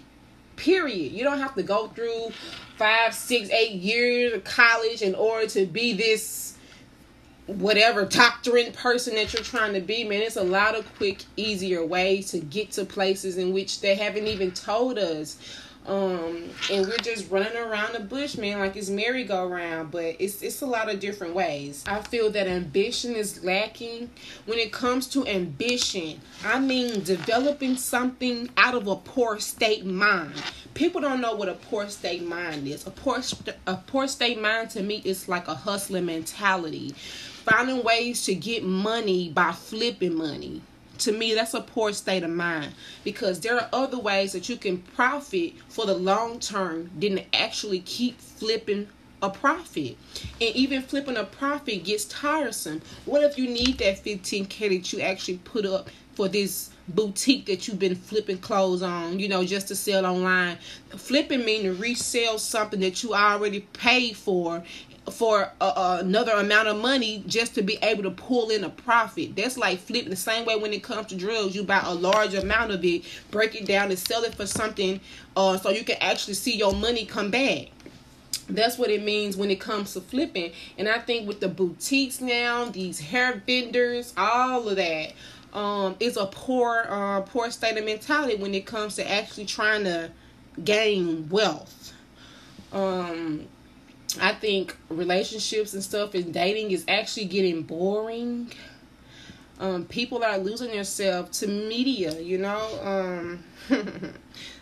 Period. 0.56 1.12
You 1.12 1.24
don't 1.24 1.38
have 1.38 1.54
to 1.54 1.62
go 1.62 1.88
through 1.88 2.30
five, 2.76 3.14
six, 3.14 3.48
eight 3.50 3.72
years 3.72 4.32
of 4.32 4.44
college 4.44 5.02
in 5.02 5.14
order 5.14 5.46
to 5.48 5.66
be 5.66 5.92
this 5.92 6.56
whatever 7.46 8.04
doctorate 8.04 8.74
person 8.74 9.14
that 9.14 9.32
you're 9.32 9.42
trying 9.42 9.72
to 9.72 9.80
be, 9.80 10.04
man. 10.04 10.22
It's 10.22 10.36
a 10.36 10.42
lot 10.42 10.76
of 10.76 10.92
quick, 10.96 11.24
easier 11.36 11.84
ways 11.84 12.30
to 12.32 12.40
get 12.40 12.72
to 12.72 12.84
places 12.84 13.38
in 13.38 13.52
which 13.52 13.80
they 13.80 13.94
haven't 13.94 14.26
even 14.26 14.50
told 14.52 14.98
us. 14.98 15.38
Um, 15.88 16.50
and 16.70 16.86
we're 16.86 16.98
just 16.98 17.30
running 17.30 17.56
around 17.56 17.94
the 17.94 18.00
bush, 18.00 18.36
man, 18.36 18.58
like 18.58 18.76
it's 18.76 18.90
merry-go-round. 18.90 19.90
But 19.90 20.16
it's 20.18 20.42
it's 20.42 20.60
a 20.60 20.66
lot 20.66 20.92
of 20.92 21.00
different 21.00 21.34
ways. 21.34 21.82
I 21.86 22.02
feel 22.02 22.30
that 22.32 22.46
ambition 22.46 23.16
is 23.16 23.42
lacking 23.42 24.10
when 24.44 24.58
it 24.58 24.70
comes 24.70 25.06
to 25.08 25.26
ambition. 25.26 26.20
I 26.44 26.60
mean, 26.60 27.02
developing 27.04 27.76
something 27.76 28.50
out 28.58 28.74
of 28.74 28.86
a 28.86 28.96
poor 28.96 29.40
state 29.40 29.86
mind. 29.86 30.34
People 30.74 31.00
don't 31.00 31.22
know 31.22 31.34
what 31.34 31.48
a 31.48 31.54
poor 31.54 31.88
state 31.88 32.22
mind 32.22 32.68
is. 32.68 32.86
A 32.86 32.90
poor 32.90 33.22
a 33.66 33.76
poor 33.76 34.06
state 34.06 34.40
mind 34.40 34.68
to 34.70 34.82
me 34.82 35.00
is 35.06 35.26
like 35.26 35.48
a 35.48 35.54
hustling 35.54 36.04
mentality, 36.04 36.90
finding 37.44 37.82
ways 37.82 38.26
to 38.26 38.34
get 38.34 38.62
money 38.62 39.30
by 39.30 39.52
flipping 39.52 40.14
money 40.14 40.60
to 40.98 41.12
me 41.12 41.34
that's 41.34 41.54
a 41.54 41.60
poor 41.60 41.92
state 41.92 42.22
of 42.22 42.30
mind. 42.30 42.72
Because 43.04 43.40
there 43.40 43.56
are 43.56 43.68
other 43.72 43.98
ways 43.98 44.32
that 44.32 44.48
you 44.48 44.56
can 44.56 44.78
profit 44.78 45.54
for 45.68 45.86
the 45.86 45.94
long 45.94 46.40
term 46.40 46.90
than 46.98 47.20
actually 47.32 47.80
keep 47.80 48.20
flipping 48.20 48.88
a 49.22 49.30
profit. 49.30 49.96
And 50.40 50.54
even 50.54 50.82
flipping 50.82 51.16
a 51.16 51.24
profit 51.24 51.84
gets 51.84 52.04
tiresome. 52.06 52.82
What 53.04 53.22
if 53.22 53.38
you 53.38 53.48
need 53.48 53.78
that 53.78 54.04
15k 54.04 54.68
that 54.68 54.92
you 54.92 55.00
actually 55.00 55.38
put 55.38 55.66
up 55.66 55.88
for 56.14 56.28
this 56.28 56.70
boutique 56.88 57.46
that 57.46 57.68
you've 57.68 57.78
been 57.78 57.94
flipping 57.94 58.38
clothes 58.38 58.80
on 58.80 59.18
you 59.18 59.28
know 59.28 59.44
just 59.44 59.68
to 59.68 59.76
sell 59.76 60.06
online? 60.06 60.58
Flipping 60.90 61.44
mean 61.44 61.64
to 61.64 61.74
resell 61.74 62.38
something 62.38 62.80
that 62.80 63.02
you 63.02 63.14
already 63.14 63.60
paid 63.72 64.16
for 64.16 64.62
for 65.10 65.50
a, 65.60 65.64
a, 65.64 65.98
another 66.00 66.32
amount 66.32 66.68
of 66.68 66.80
money 66.80 67.22
just 67.26 67.54
to 67.54 67.62
be 67.62 67.78
able 67.82 68.02
to 68.04 68.10
pull 68.10 68.50
in 68.50 68.64
a 68.64 68.70
profit. 68.70 69.36
That's 69.36 69.56
like 69.56 69.78
flipping 69.78 70.10
the 70.10 70.16
same 70.16 70.44
way 70.44 70.56
when 70.56 70.72
it 70.72 70.82
comes 70.82 71.08
to 71.08 71.16
drugs. 71.16 71.54
You 71.54 71.64
buy 71.64 71.82
a 71.84 71.94
large 71.94 72.34
amount 72.34 72.72
of 72.72 72.84
it, 72.84 73.02
break 73.30 73.54
it 73.54 73.66
down, 73.66 73.90
and 73.90 73.98
sell 73.98 74.22
it 74.24 74.34
for 74.34 74.46
something, 74.46 75.00
uh, 75.36 75.58
so 75.58 75.70
you 75.70 75.84
can 75.84 75.96
actually 76.00 76.34
see 76.34 76.56
your 76.56 76.72
money 76.72 77.04
come 77.04 77.30
back. 77.30 77.68
That's 78.48 78.78
what 78.78 78.90
it 78.90 79.02
means 79.02 79.36
when 79.36 79.50
it 79.50 79.60
comes 79.60 79.92
to 79.92 80.00
flipping. 80.00 80.52
And 80.78 80.88
I 80.88 80.98
think 81.00 81.28
with 81.28 81.40
the 81.40 81.48
boutiques 81.48 82.20
now, 82.20 82.64
these 82.66 82.98
hair 82.98 83.42
vendors, 83.46 84.14
all 84.16 84.68
of 84.68 84.76
that, 84.76 85.12
um, 85.52 85.96
is 86.00 86.16
a 86.16 86.26
poor, 86.26 86.86
uh, 86.88 87.20
poor 87.22 87.50
state 87.50 87.76
of 87.76 87.84
mentality 87.84 88.36
when 88.36 88.54
it 88.54 88.66
comes 88.66 88.96
to 88.96 89.10
actually 89.10 89.46
trying 89.46 89.84
to 89.84 90.10
gain 90.64 91.28
wealth. 91.28 91.92
Um, 92.72 93.46
I 94.20 94.32
think 94.32 94.76
relationships 94.88 95.74
and 95.74 95.82
stuff 95.82 96.14
and 96.14 96.32
dating 96.32 96.70
is 96.70 96.84
actually 96.88 97.26
getting 97.26 97.62
boring. 97.62 98.50
Um, 99.60 99.84
people 99.84 100.22
are 100.22 100.38
losing 100.38 100.70
themselves 100.70 101.40
to 101.40 101.48
media, 101.48 102.18
you 102.20 102.38
know. 102.38 102.80
Um, 102.82 103.44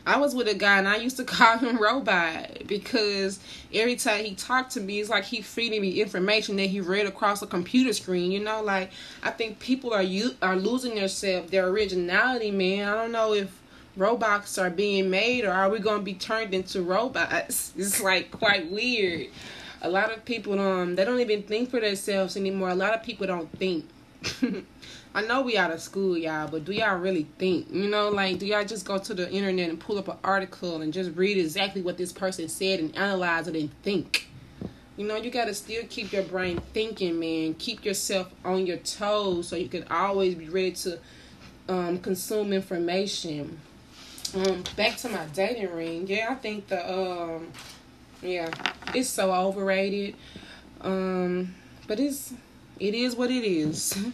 I 0.06 0.18
was 0.18 0.34
with 0.34 0.48
a 0.48 0.54
guy 0.54 0.78
and 0.78 0.88
I 0.88 0.96
used 0.96 1.16
to 1.18 1.24
call 1.24 1.58
him 1.58 1.76
robot 1.78 2.66
because 2.66 3.38
every 3.74 3.96
time 3.96 4.24
he 4.24 4.34
talked 4.34 4.72
to 4.72 4.80
me, 4.80 5.00
it's 5.00 5.10
like 5.10 5.24
he 5.24 5.42
feeding 5.42 5.82
me 5.82 6.00
information 6.00 6.56
that 6.56 6.66
he 6.66 6.80
read 6.80 7.06
across 7.06 7.42
a 7.42 7.46
computer 7.46 7.92
screen. 7.92 8.30
You 8.30 8.40
know, 8.40 8.62
like 8.62 8.90
I 9.22 9.30
think 9.30 9.58
people 9.58 9.92
are 9.92 10.02
you 10.02 10.34
are 10.40 10.56
losing 10.56 10.94
themselves, 10.94 11.50
their 11.50 11.68
originality, 11.68 12.50
man. 12.50 12.88
I 12.88 12.94
don't 12.94 13.12
know 13.12 13.34
if 13.34 13.60
robots 13.96 14.58
are 14.58 14.70
being 14.70 15.08
made 15.10 15.44
or 15.44 15.52
are 15.52 15.70
we 15.70 15.78
going 15.78 15.98
to 15.98 16.04
be 16.04 16.14
turned 16.14 16.54
into 16.54 16.82
robots 16.82 17.72
it's 17.76 18.02
like 18.02 18.30
quite 18.30 18.70
weird 18.70 19.28
a 19.82 19.88
lot 19.88 20.12
of 20.12 20.24
people 20.24 20.58
um 20.60 20.94
they 20.94 21.04
don't 21.04 21.20
even 21.20 21.42
think 21.42 21.70
for 21.70 21.80
themselves 21.80 22.36
anymore 22.36 22.68
a 22.68 22.74
lot 22.74 22.94
of 22.94 23.02
people 23.02 23.26
don't 23.26 23.50
think 23.58 23.84
I 25.16 25.22
know 25.22 25.40
we 25.40 25.56
out 25.56 25.70
of 25.70 25.80
school, 25.80 26.14
y'all, 26.18 26.46
but 26.46 26.66
do 26.66 26.72
y'all 26.72 26.98
really 26.98 27.26
think? 27.38 27.68
You 27.70 27.88
know, 27.88 28.10
like, 28.10 28.38
do 28.38 28.46
y'all 28.46 28.66
just 28.66 28.84
go 28.84 28.98
to 28.98 29.14
the 29.14 29.30
internet 29.30 29.70
and 29.70 29.80
pull 29.80 29.96
up 29.96 30.08
an 30.08 30.18
article 30.22 30.82
and 30.82 30.92
just 30.92 31.16
read 31.16 31.38
exactly 31.38 31.80
what 31.80 31.96
this 31.96 32.12
person 32.12 32.50
said 32.50 32.80
and 32.80 32.94
analyze 32.94 33.48
it 33.48 33.56
and 33.56 33.70
think? 33.82 34.28
You 34.98 35.06
know, 35.06 35.16
you 35.16 35.30
got 35.30 35.46
to 35.46 35.54
still 35.54 35.84
keep 35.88 36.12
your 36.12 36.22
brain 36.22 36.60
thinking, 36.74 37.18
man. 37.18 37.54
Keep 37.54 37.86
yourself 37.86 38.30
on 38.44 38.66
your 38.66 38.76
toes 38.76 39.48
so 39.48 39.56
you 39.56 39.68
can 39.68 39.86
always 39.90 40.34
be 40.34 40.50
ready 40.50 40.72
to 40.72 40.98
um, 41.70 41.98
consume 41.98 42.52
information. 42.52 43.58
Um, 44.34 44.64
back 44.76 44.96
to 44.98 45.08
my 45.08 45.24
dating 45.32 45.72
ring. 45.74 46.06
Yeah, 46.06 46.28
I 46.30 46.34
think 46.34 46.66
the 46.68 46.92
um, 46.92 47.48
yeah, 48.22 48.50
it's 48.94 49.08
so 49.08 49.32
overrated. 49.32 50.14
Um, 50.80 51.54
but 51.86 52.00
it's 52.00 52.34
it 52.78 52.94
is 52.94 53.14
what 53.14 53.30
it 53.30 53.44
is. 53.46 53.98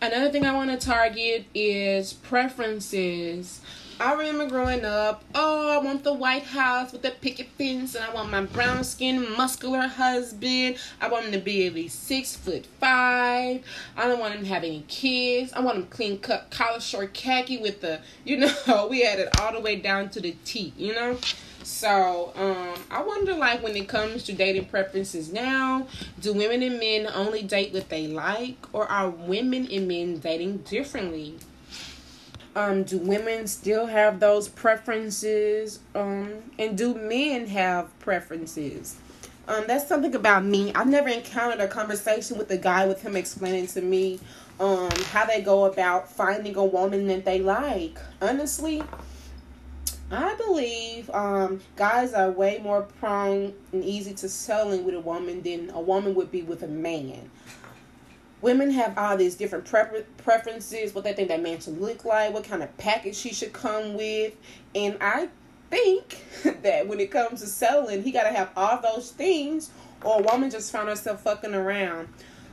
Another 0.00 0.30
thing 0.30 0.46
I 0.46 0.54
want 0.54 0.70
to 0.70 0.76
target 0.86 1.46
is 1.54 2.12
preferences. 2.12 3.60
I 4.00 4.12
remember 4.12 4.46
growing 4.46 4.84
up, 4.84 5.24
oh, 5.34 5.76
I 5.76 5.84
want 5.84 6.04
the 6.04 6.12
White 6.12 6.44
House 6.44 6.92
with 6.92 7.02
the 7.02 7.10
picket 7.10 7.48
fence, 7.58 7.96
and 7.96 8.04
I 8.04 8.14
want 8.14 8.30
my 8.30 8.42
brown 8.42 8.84
skinned, 8.84 9.36
muscular 9.36 9.88
husband. 9.88 10.76
I 11.00 11.08
want 11.08 11.26
him 11.26 11.32
to 11.32 11.40
be 11.40 11.66
at 11.66 11.74
least 11.74 12.04
six 12.04 12.36
foot 12.36 12.64
five. 12.78 13.64
I 13.96 14.06
don't 14.06 14.20
want 14.20 14.34
him 14.34 14.42
to 14.42 14.48
have 14.50 14.62
any 14.62 14.84
kids. 14.86 15.52
I 15.52 15.60
want 15.60 15.78
him 15.78 15.86
clean 15.86 16.20
cut, 16.20 16.48
collar 16.50 16.78
short 16.78 17.12
khaki 17.12 17.58
with 17.58 17.80
the, 17.80 18.00
you 18.24 18.36
know, 18.36 18.86
we 18.90 19.00
had 19.00 19.18
it 19.18 19.40
all 19.40 19.52
the 19.52 19.60
way 19.60 19.74
down 19.74 20.10
to 20.10 20.20
the 20.20 20.36
teeth, 20.44 20.74
you 20.76 20.94
know? 20.94 21.18
So, 21.64 22.32
um, 22.36 22.80
I 22.92 23.02
wonder, 23.02 23.34
like, 23.34 23.64
when 23.64 23.76
it 23.76 23.88
comes 23.88 24.22
to 24.24 24.32
dating 24.32 24.66
preferences 24.66 25.32
now, 25.32 25.88
do 26.20 26.32
women 26.32 26.62
and 26.62 26.78
men 26.78 27.08
only 27.12 27.42
date 27.42 27.72
what 27.74 27.88
they 27.88 28.06
like, 28.06 28.58
or 28.72 28.86
are 28.88 29.10
women 29.10 29.66
and 29.72 29.88
men 29.88 30.18
dating 30.20 30.58
differently? 30.58 31.34
Um, 32.58 32.82
do 32.82 32.98
women 32.98 33.46
still 33.46 33.86
have 33.86 34.18
those 34.18 34.48
preferences? 34.48 35.78
Um, 35.94 36.42
and 36.58 36.76
do 36.76 36.92
men 36.92 37.46
have 37.46 37.96
preferences? 38.00 38.96
Um, 39.46 39.62
that's 39.68 39.86
something 39.86 40.12
about 40.16 40.44
me. 40.44 40.74
I've 40.74 40.88
never 40.88 41.08
encountered 41.08 41.60
a 41.60 41.68
conversation 41.68 42.36
with 42.36 42.50
a 42.50 42.56
guy 42.56 42.84
with 42.86 43.00
him 43.00 43.14
explaining 43.14 43.68
to 43.68 43.80
me 43.80 44.18
um 44.58 44.90
how 45.12 45.24
they 45.24 45.40
go 45.40 45.66
about 45.66 46.10
finding 46.10 46.56
a 46.56 46.64
woman 46.64 47.06
that 47.06 47.24
they 47.24 47.38
like. 47.38 47.96
Honestly, 48.20 48.82
I 50.10 50.34
believe 50.34 51.08
um 51.10 51.60
guys 51.76 52.12
are 52.12 52.32
way 52.32 52.58
more 52.60 52.82
prone 52.82 53.54
and 53.72 53.84
easy 53.84 54.14
to 54.14 54.28
selling 54.28 54.84
with 54.84 54.96
a 54.96 55.00
woman 55.00 55.42
than 55.42 55.70
a 55.70 55.80
woman 55.80 56.16
would 56.16 56.32
be 56.32 56.42
with 56.42 56.64
a 56.64 56.68
man 56.68 57.30
women 58.40 58.70
have 58.70 58.96
all 58.96 59.16
these 59.16 59.34
different 59.34 59.64
prefer- 59.64 60.04
preferences, 60.18 60.94
what 60.94 61.04
they 61.04 61.12
think 61.12 61.28
that 61.28 61.42
man 61.42 61.60
should 61.60 61.80
look 61.80 62.04
like, 62.04 62.32
what 62.32 62.44
kind 62.44 62.62
of 62.62 62.76
package 62.78 63.16
she 63.16 63.32
should 63.32 63.52
come 63.52 63.94
with, 63.94 64.34
and 64.74 64.96
I 65.00 65.28
think 65.70 66.24
that 66.62 66.86
when 66.86 67.00
it 67.00 67.10
comes 67.10 67.40
to 67.40 67.46
selling, 67.46 68.02
he 68.02 68.12
got 68.12 68.24
to 68.24 68.30
have 68.30 68.50
all 68.56 68.80
those 68.80 69.10
things, 69.10 69.70
or 70.02 70.20
a 70.20 70.22
woman 70.22 70.50
just 70.50 70.70
found 70.70 70.88
herself 70.88 71.22
fucking 71.22 71.54
around. 71.54 72.08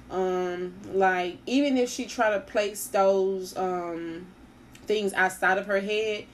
Um, 0.09 0.73
like 0.93 1.37
even 1.45 1.77
if 1.77 1.89
she 1.89 2.05
try 2.05 2.29
to 2.29 2.39
place 2.39 2.85
those 2.87 3.57
um 3.57 4.27
things 4.85 5.13
outside 5.13 5.57
of 5.57 5.65
her 5.65 5.79
head, 5.79 6.25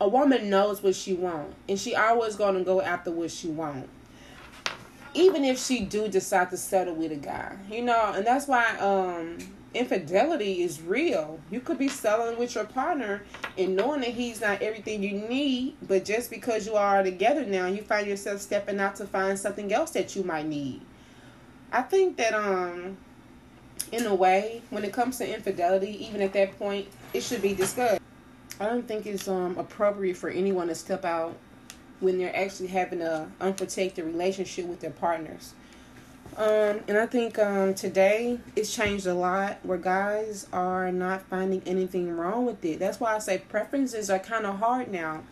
a 0.00 0.08
woman 0.08 0.48
knows 0.48 0.82
what 0.82 0.94
she 0.94 1.12
want, 1.12 1.54
and 1.68 1.78
she 1.78 1.94
always 1.94 2.36
gonna 2.36 2.64
go 2.64 2.80
after 2.80 3.10
what 3.10 3.30
she 3.30 3.48
want 3.48 3.88
even 5.16 5.44
if 5.44 5.58
she 5.58 5.80
do 5.80 6.08
decide 6.08 6.50
to 6.50 6.56
settle 6.56 6.94
with 6.94 7.10
a 7.10 7.16
guy, 7.16 7.56
you 7.70 7.82
know, 7.82 8.12
and 8.14 8.26
that's 8.26 8.46
why 8.46 8.76
um 8.78 9.38
infidelity 9.74 10.62
is 10.62 10.80
real. 10.80 11.38
You 11.50 11.60
could 11.60 11.78
be 11.78 11.88
selling 11.88 12.38
with 12.38 12.54
your 12.54 12.64
partner 12.64 13.22
and 13.58 13.76
knowing 13.76 14.00
that 14.00 14.10
he's 14.10 14.40
not 14.40 14.62
everything 14.62 15.02
you 15.02 15.12
need, 15.12 15.76
but 15.82 16.04
just 16.04 16.30
because 16.30 16.66
you 16.66 16.76
are 16.76 17.02
together 17.02 17.44
now, 17.44 17.66
you 17.66 17.82
find 17.82 18.06
yourself 18.06 18.40
stepping 18.40 18.80
out 18.80 18.96
to 18.96 19.06
find 19.06 19.38
something 19.38 19.72
else 19.72 19.90
that 19.92 20.16
you 20.16 20.22
might 20.22 20.46
need. 20.46 20.82
I 21.72 21.82
think 21.82 22.16
that 22.18 22.34
um 22.34 22.96
in 23.92 24.06
a 24.06 24.14
way, 24.14 24.62
when 24.70 24.84
it 24.84 24.92
comes 24.92 25.18
to 25.18 25.34
infidelity, 25.34 26.04
even 26.06 26.20
at 26.20 26.32
that 26.32 26.58
point, 26.58 26.88
it 27.14 27.22
should 27.22 27.42
be 27.42 27.54
discussed. 27.54 28.00
I 28.60 28.66
don't 28.66 28.86
think 28.86 29.06
it's 29.06 29.28
um 29.28 29.56
appropriate 29.58 30.16
for 30.16 30.28
anyone 30.28 30.68
to 30.68 30.74
step 30.74 31.04
out 31.04 31.36
when 32.00 32.18
they're 32.18 32.36
actually 32.36 32.68
having 32.68 33.00
a 33.00 33.28
unprotected 33.40 34.04
relationship 34.04 34.66
with 34.66 34.80
their 34.80 34.90
partners. 34.90 35.54
Um, 36.36 36.80
and 36.86 36.98
I 36.98 37.06
think 37.06 37.38
um, 37.38 37.72
today 37.72 38.38
it's 38.54 38.74
changed 38.74 39.06
a 39.06 39.14
lot 39.14 39.58
where 39.62 39.78
guys 39.78 40.46
are 40.52 40.92
not 40.92 41.22
finding 41.22 41.62
anything 41.64 42.14
wrong 42.14 42.44
with 42.44 42.62
it. 42.64 42.78
That's 42.78 43.00
why 43.00 43.14
I 43.14 43.18
say 43.20 43.38
preferences 43.38 44.10
are 44.10 44.18
kind 44.18 44.44
of 44.44 44.58
hard 44.58 44.92
now. 44.92 45.22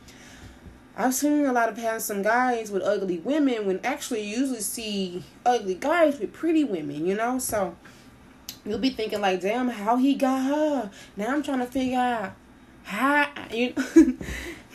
I've 0.96 1.14
seen 1.14 1.44
a 1.44 1.52
lot 1.52 1.68
of 1.68 1.76
handsome 1.76 2.22
guys 2.22 2.70
with 2.70 2.82
ugly 2.82 3.18
women 3.18 3.66
when 3.66 3.80
actually 3.84 4.22
you 4.22 4.38
usually 4.38 4.60
see 4.60 5.24
ugly 5.44 5.74
guys 5.74 6.20
with 6.20 6.32
pretty 6.32 6.64
women, 6.64 7.04
you 7.04 7.16
know? 7.16 7.38
So 7.38 7.76
you'll 8.64 8.78
be 8.78 8.90
thinking 8.90 9.20
like, 9.20 9.40
damn, 9.40 9.68
how 9.68 9.96
he 9.96 10.14
got 10.14 10.44
her. 10.44 10.90
Now 11.16 11.34
I'm 11.34 11.42
trying 11.42 11.58
to 11.58 11.66
figure 11.66 11.98
out 11.98 12.32
how 12.84 13.28
you 13.50 13.74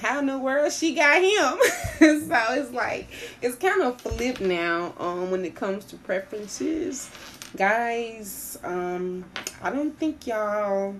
how 0.01 0.20
in 0.20 0.27
the 0.27 0.38
world 0.38 0.72
she 0.72 0.96
got 0.96 1.22
him. 1.22 1.58
so 2.27 2.53
it's 2.53 2.72
like 2.72 3.08
it's 3.41 3.56
kind 3.56 3.82
of 3.82 4.00
flipped 4.01 4.41
now 4.41 4.94
um 5.00 5.32
when 5.32 5.46
it 5.46 5.56
comes 5.56 5.86
to 5.86 5.98
preferences. 5.98 7.10
Guys, 7.56 8.58
um 8.63 9.25
I 9.62 9.70
don't 9.70 9.98
think 9.98 10.27
y'all 10.27 10.96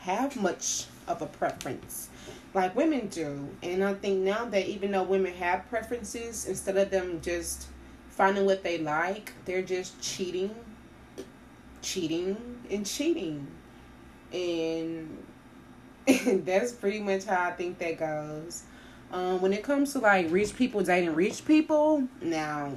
have 0.00 0.36
much 0.40 0.86
of 1.06 1.22
a 1.22 1.26
preference 1.26 2.08
like 2.54 2.76
women 2.76 3.08
do. 3.08 3.48
And 3.62 3.82
I 3.84 3.94
think 3.94 4.20
now 4.20 4.44
that 4.46 4.66
even 4.66 4.92
though 4.92 5.02
women 5.02 5.32
have 5.34 5.68
preferences, 5.68 6.46
instead 6.46 6.76
of 6.76 6.90
them 6.90 7.20
just 7.20 7.66
finding 8.10 8.44
what 8.44 8.62
they 8.62 8.78
like, 8.78 9.32
they're 9.44 9.62
just 9.62 10.00
cheating, 10.02 10.54
cheating, 11.80 12.36
and 12.70 12.84
cheating. 12.84 13.46
And 14.32 15.24
that's 16.44 16.72
pretty 16.72 17.00
much 17.00 17.24
how 17.24 17.48
I 17.48 17.52
think 17.52 17.78
that 17.78 17.98
goes. 17.98 18.64
Um, 19.12 19.40
when 19.40 19.52
it 19.52 19.62
comes 19.62 19.92
to 19.92 19.98
like 19.98 20.26
rich 20.30 20.56
people 20.56 20.82
dating 20.82 21.14
rich 21.14 21.44
people, 21.44 22.08
now 22.20 22.72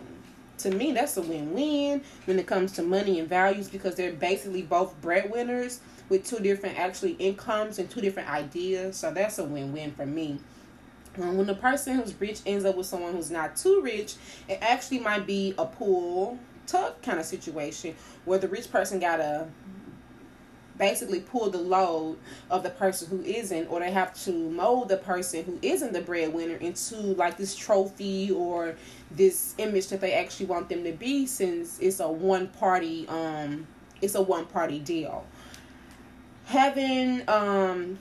to 0.58 0.72
me 0.72 0.92
that's 0.92 1.18
a 1.18 1.22
win-win 1.22 2.02
when 2.26 2.40
it 2.40 2.48
comes 2.48 2.72
to 2.74 2.84
money 2.84 3.20
and 3.20 3.28
values 3.28 3.68
because 3.68 3.96
they're 3.96 4.14
basically 4.14 4.62
both 4.62 5.00
breadwinners 5.02 5.82
with 6.08 6.24
two 6.26 6.40
different 6.40 6.80
actually 6.80 7.14
incomes 7.14 7.80
and 7.80 7.90
two 7.90 8.02
different 8.02 8.30
ideas. 8.30 8.98
So 8.98 9.12
that's 9.12 9.40
a 9.40 9.44
win-win 9.44 9.94
for 9.94 10.06
me. 10.06 10.40
Um, 11.18 11.38
when 11.38 11.48
the 11.48 11.56
person 11.56 11.96
who's 11.96 12.20
rich 12.20 12.42
ends 12.46 12.66
up 12.66 12.76
with 12.76 12.86
someone 12.86 13.14
who's 13.14 13.32
not 13.32 13.56
too 13.56 13.82
rich, 13.82 14.16
it 14.48 14.60
actually 14.62 15.00
might 15.00 15.26
be 15.26 15.54
a 15.58 15.66
pull 15.66 16.38
tuck 16.68 17.02
kind 17.02 17.20
of 17.20 17.26
situation 17.26 17.96
where 18.26 18.40
the 18.40 18.48
rich 18.48 18.72
person 18.72 19.00
gotta 19.00 19.48
basically 20.78 21.22
pull 21.22 21.50
the 21.50 21.58
load 21.58 22.18
of 22.50 22.64
the 22.64 22.70
person 22.70 23.08
who 23.10 23.22
isn't, 23.24 23.68
or 23.68 23.80
they 23.80 23.92
have 23.92 24.14
to 24.24 24.32
mold 24.32 24.90
the 24.90 24.98
person 24.98 25.44
who 25.44 25.58
isn't 25.62 25.94
the 25.94 26.02
breadwinner 26.02 26.56
into 26.56 26.98
like 26.98 27.38
this 27.38 27.56
trophy 27.56 28.32
or 28.32 28.76
this 29.12 29.56
image 29.58 29.88
that 29.88 30.02
they 30.02 30.14
actually 30.14 30.48
want 30.48 30.68
them 30.70 30.84
to 30.84 30.92
be, 30.92 31.26
since 31.26 31.80
it's 31.80 32.00
a 32.00 32.08
one 32.08 32.48
party 32.48 33.08
um 33.08 33.68
it's 34.02 34.16
a 34.16 34.22
one 34.22 34.46
party 34.46 34.80
deal. 34.80 35.26
Having 36.46 37.28
um 37.30 37.98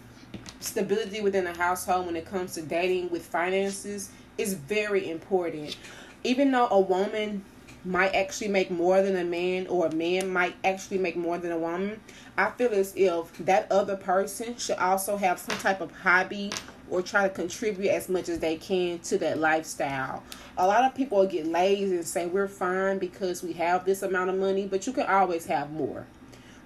stability 0.60 1.20
within 1.20 1.44
the 1.44 1.54
household 1.54 2.06
when 2.06 2.16
it 2.16 2.26
comes 2.26 2.54
to 2.54 2.62
dating 2.62 3.10
with 3.10 3.24
finances 3.24 4.10
is 4.38 4.54
very 4.54 5.10
important. 5.10 5.76
Even 6.24 6.50
though 6.50 6.68
a 6.68 6.80
woman 6.80 7.44
might 7.84 8.14
actually 8.14 8.48
make 8.48 8.70
more 8.70 9.02
than 9.02 9.16
a 9.16 9.24
man 9.24 9.66
or 9.66 9.86
a 9.86 9.94
man 9.94 10.32
might 10.32 10.56
actually 10.64 10.98
make 10.98 11.16
more 11.16 11.38
than 11.38 11.52
a 11.52 11.58
woman, 11.58 12.00
I 12.36 12.50
feel 12.50 12.72
as 12.72 12.94
if 12.96 13.36
that 13.44 13.70
other 13.70 13.96
person 13.96 14.56
should 14.56 14.78
also 14.78 15.16
have 15.16 15.38
some 15.38 15.58
type 15.58 15.80
of 15.80 15.92
hobby 15.92 16.52
or 16.90 17.02
try 17.02 17.26
to 17.26 17.34
contribute 17.34 17.90
as 17.90 18.08
much 18.08 18.28
as 18.28 18.38
they 18.38 18.56
can 18.56 18.98
to 19.00 19.18
that 19.18 19.38
lifestyle. 19.38 20.22
A 20.56 20.66
lot 20.66 20.84
of 20.84 20.94
people 20.94 21.26
get 21.26 21.46
lazy 21.46 21.96
and 21.96 22.06
say 22.06 22.26
we're 22.26 22.48
fine 22.48 22.98
because 22.98 23.42
we 23.42 23.52
have 23.54 23.84
this 23.84 24.02
amount 24.02 24.30
of 24.30 24.36
money, 24.36 24.66
but 24.66 24.86
you 24.86 24.92
can 24.92 25.06
always 25.06 25.46
have 25.46 25.70
more. 25.72 26.06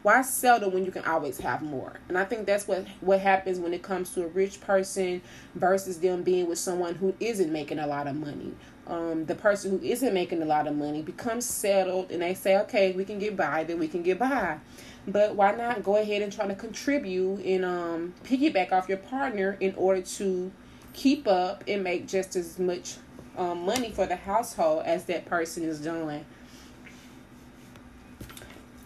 Why 0.03 0.23
settle 0.23 0.71
when 0.71 0.85
you 0.85 0.93
can 0.93 1.05
always 1.05 1.39
have 1.41 1.61
more? 1.61 1.95
And 2.09 2.17
I 2.17 2.25
think 2.25 2.47
that's 2.47 2.69
what 2.69 2.87
what 3.01 3.21
happens 3.21 3.59
when 3.59 3.75
it 3.75 3.83
comes 3.83 4.15
to 4.15 4.25
a 4.25 4.29
rich 4.29 4.61
person 4.61 5.21
versus 5.57 5.99
them 5.99 6.23
being 6.23 6.49
with 6.49 6.59
someone 6.59 6.95
who 6.95 7.15
isn't 7.19 7.53
making 7.53 7.81
a 7.81 7.87
lot 7.87 8.07
of 8.07 8.15
money 8.15 8.55
um, 8.89 9.27
the 9.27 9.35
person 9.35 9.71
who 9.71 9.85
isn't 9.85 10.15
making 10.15 10.43
a 10.43 10.47
lot 10.47 10.67
of 10.67 10.75
money 10.75 11.03
becomes 11.03 11.45
settled 11.45 12.11
and 12.11 12.23
they 12.23 12.35
say, 12.35 12.57
okay, 12.59 12.93
we 12.93 13.05
can 13.05 13.19
get 13.19 13.37
by, 13.37 13.65
then 13.65 13.79
we 13.79 13.87
can 13.87 14.03
get 14.03 14.19
by. 14.19 14.59
But 15.07 15.35
why 15.35 15.53
not 15.53 15.83
go 15.83 15.97
ahead 15.97 16.23
and 16.23 16.33
try 16.33 16.47
to 16.47 16.55
contribute 16.55 17.45
and 17.45 17.65
um, 17.65 18.15
piggyback 18.25 18.73
off 18.73 18.89
your 18.89 18.99
partner 18.99 19.57
in 19.61 19.75
order 19.77 20.03
to 20.03 20.51
keep 20.95 21.27
up 21.27 21.65
and 21.69 21.85
make 21.85 22.07
just 22.07 22.35
as 22.35 22.59
much 22.59 22.97
um, 23.37 23.65
money 23.65 23.91
for 23.91 24.07
the 24.07 24.17
household 24.17 24.85
as 24.85 25.05
that 25.05 25.27
person 25.27 25.65
is 25.65 25.81
doing? 25.81 26.25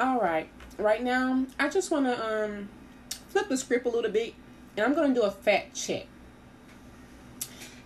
All 0.00 0.20
right, 0.20 0.48
right 0.78 1.02
now, 1.02 1.46
I 1.58 1.68
just 1.68 1.90
want 1.90 2.06
to 2.06 2.44
um, 2.44 2.68
flip 3.28 3.48
the 3.48 3.56
script 3.56 3.86
a 3.86 3.88
little 3.88 4.10
bit 4.10 4.34
and 4.76 4.84
I'm 4.84 4.94
going 4.94 5.14
to 5.14 5.20
do 5.20 5.24
a 5.24 5.30
fact 5.30 5.74
check. 5.76 6.06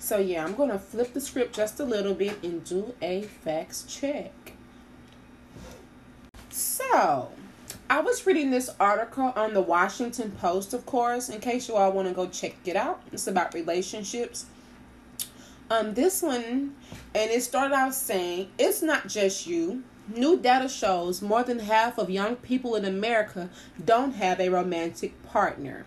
So 0.07 0.19
yeah, 0.19 0.45
I'm 0.45 0.55
going 0.55 0.71
to 0.71 0.79
flip 0.79 1.15
the 1.15 1.21
script 1.21 1.57
just 1.57 1.81
a 1.81 1.85
little 1.85 2.15
bit 2.15 2.39
and 2.45 2.63
do 2.63 2.95
a 3.03 3.23
facts 3.23 3.85
check. 3.89 4.53
So, 6.49 7.33
I 7.91 8.03
was 8.03 8.25
reading 8.25 8.53
this 8.53 8.71
article 8.79 9.33
on 9.35 9.53
the 9.53 9.61
Washington 9.61 10.31
Post, 10.31 10.73
of 10.75 10.87
course, 10.87 11.29
in 11.29 11.41
case 11.41 11.67
you 11.67 11.75
all 11.75 11.91
want 11.91 12.07
to 12.07 12.15
go 12.15 12.29
check 12.29 12.55
it 12.67 12.77
out. 12.77 13.03
It's 13.11 13.27
about 13.27 13.53
relationships. 13.53 14.47
Um, 15.73 15.95
this 15.95 16.23
one, 16.23 16.77
and 17.13 17.31
it 17.33 17.43
started 17.43 17.75
out 17.75 17.93
saying, 17.93 18.51
it's 18.61 18.83
not 18.83 19.09
just 19.09 19.49
you. 19.49 19.83
New 20.07 20.39
data 20.39 20.69
shows 20.69 21.21
more 21.21 21.43
than 21.43 21.59
half 21.59 21.99
of 21.99 22.11
young 22.11 22.37
people 22.37 22.77
in 22.77 22.85
America 22.85 23.51
don't 23.85 24.13
have 24.13 24.39
a 24.39 24.51
romantic 24.51 25.21
partner. 25.25 25.85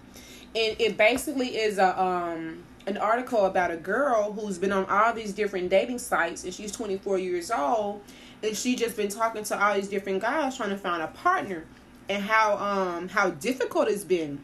And 0.53 0.75
it 0.77 0.97
basically 0.97 1.55
is 1.55 1.77
a 1.77 1.97
um 1.97 2.65
an 2.87 2.97
article 2.97 3.45
about 3.45 3.71
a 3.71 3.77
girl 3.77 4.33
who's 4.33 4.57
been 4.57 4.71
on 4.71 4.85
all 4.85 5.13
these 5.13 5.33
different 5.33 5.69
dating 5.69 5.99
sites 5.99 6.43
and 6.43 6.53
she's 6.53 6.71
24 6.71 7.19
years 7.19 7.51
old 7.51 8.01
and 8.41 8.55
she 8.55 8.75
just 8.75 8.95
been 8.95 9.09
talking 9.09 9.43
to 9.43 9.61
all 9.61 9.75
these 9.75 9.87
different 9.89 10.21
guys 10.21 10.57
trying 10.57 10.69
to 10.69 10.77
find 10.77 11.01
a 11.01 11.07
partner 11.07 11.65
and 12.07 12.23
how 12.23 12.57
um 12.57 13.09
how 13.09 13.29
difficult 13.29 13.87
it's 13.87 14.03
been. 14.03 14.39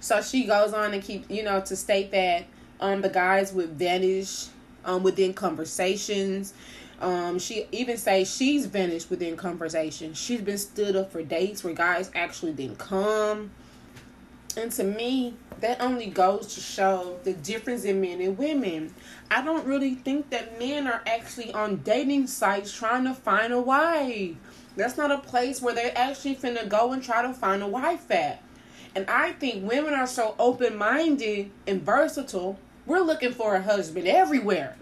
So 0.00 0.20
she 0.20 0.44
goes 0.44 0.72
on 0.72 0.92
and 0.92 1.02
keep 1.02 1.30
you 1.30 1.42
know 1.42 1.60
to 1.62 1.76
state 1.76 2.10
that 2.10 2.46
um 2.80 3.00
the 3.00 3.08
guys 3.08 3.52
would 3.52 3.70
vanish 3.70 4.46
um 4.84 5.02
within 5.02 5.32
conversations. 5.32 6.52
Um 7.00 7.38
she 7.38 7.66
even 7.72 7.96
say 7.96 8.24
she's 8.24 8.66
vanished 8.66 9.10
within 9.10 9.36
conversation 9.36 10.14
she's 10.14 10.40
been 10.40 10.58
stood 10.58 10.96
up 10.96 11.12
for 11.12 11.22
dates 11.22 11.62
where 11.62 11.74
guys 11.74 12.10
actually 12.14 12.52
didn't 12.52 12.78
come 12.78 13.50
and 14.56 14.72
to 14.72 14.84
me, 14.84 15.34
that 15.60 15.80
only 15.80 16.06
goes 16.06 16.54
to 16.54 16.60
show 16.60 17.18
the 17.24 17.32
difference 17.32 17.84
in 17.84 18.00
men 18.00 18.20
and 18.20 18.36
women. 18.36 18.94
I 19.30 19.42
don't 19.42 19.66
really 19.66 19.94
think 19.94 20.30
that 20.30 20.58
men 20.58 20.86
are 20.86 21.02
actually 21.06 21.52
on 21.52 21.76
dating 21.76 22.26
sites 22.26 22.72
trying 22.72 23.04
to 23.04 23.14
find 23.14 23.52
a 23.52 23.60
wife. 23.60 24.36
That's 24.76 24.96
not 24.96 25.10
a 25.10 25.18
place 25.18 25.62
where 25.62 25.74
they're 25.74 25.96
actually 25.96 26.36
finna 26.36 26.68
go 26.68 26.92
and 26.92 27.02
try 27.02 27.22
to 27.22 27.32
find 27.32 27.62
a 27.62 27.68
wife 27.68 28.10
at. 28.10 28.42
And 28.94 29.08
I 29.10 29.32
think 29.32 29.68
women 29.68 29.94
are 29.94 30.06
so 30.06 30.34
open 30.38 30.76
minded 30.76 31.50
and 31.66 31.82
versatile. 31.82 32.58
We're 32.86 33.00
looking 33.00 33.32
for 33.32 33.54
a 33.54 33.62
husband 33.62 34.06
everywhere. 34.06 34.76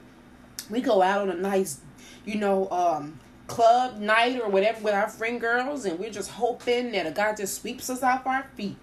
We 0.71 0.81
go 0.81 1.03
out 1.03 1.23
on 1.23 1.31
a 1.31 1.35
nice, 1.35 1.81
you 2.25 2.37
know, 2.37 2.69
um, 2.71 3.21
club 3.47 3.99
night 3.99 4.41
or 4.41 4.49
whatever 4.49 4.81
with 4.81 4.95
our 4.95 5.09
friend 5.09 5.41
girls, 5.41 5.85
and 5.85 5.99
we're 5.99 6.11
just 6.11 6.31
hoping 6.31 6.93
that 6.93 7.07
a 7.07 7.11
guy 7.11 7.35
just 7.35 7.61
sweeps 7.61 7.91
us 7.91 8.03
off 8.03 8.27
our 8.27 8.47
feet. 8.57 8.77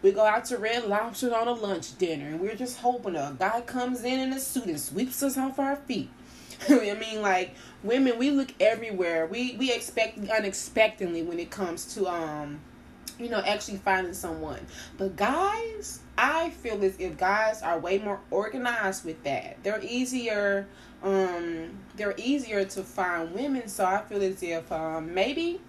We 0.00 0.12
go 0.12 0.24
out 0.24 0.44
to 0.46 0.58
Red 0.58 0.84
Lobster 0.84 1.34
on 1.34 1.48
a 1.48 1.52
lunch 1.52 1.98
dinner, 1.98 2.28
and 2.28 2.40
we're 2.40 2.54
just 2.54 2.78
hoping 2.78 3.16
a 3.16 3.34
guy 3.38 3.60
comes 3.62 4.04
in 4.04 4.20
in 4.20 4.32
a 4.32 4.40
suit 4.40 4.66
and 4.66 4.80
sweeps 4.80 5.22
us 5.22 5.36
off 5.36 5.58
our 5.58 5.76
feet. 5.76 6.10
I 6.68 6.94
mean, 6.94 7.22
like 7.22 7.54
women, 7.82 8.18
we 8.18 8.30
look 8.30 8.52
everywhere. 8.60 9.26
We 9.26 9.56
we 9.56 9.72
expect 9.72 10.18
unexpectedly 10.28 11.22
when 11.22 11.38
it 11.38 11.50
comes 11.50 11.94
to 11.94 12.06
um, 12.06 12.60
you 13.18 13.28
know, 13.28 13.40
actually 13.44 13.78
finding 13.78 14.14
someone. 14.14 14.60
But 14.96 15.16
guys, 15.16 16.00
I 16.16 16.50
feel 16.50 16.82
as 16.84 16.96
if 16.98 17.16
guys 17.16 17.62
are 17.62 17.78
way 17.78 17.98
more 17.98 18.20
organized 18.30 19.04
with 19.04 19.22
that. 19.24 19.56
They're 19.62 19.82
easier. 19.82 20.66
Um, 21.02 21.78
they're 21.96 22.14
easier 22.16 22.64
to 22.64 22.82
find 22.82 23.32
women. 23.32 23.68
So 23.68 23.84
I 23.84 24.02
feel 24.02 24.22
as 24.22 24.42
if 24.42 24.70
um, 24.70 25.14
maybe 25.14 25.60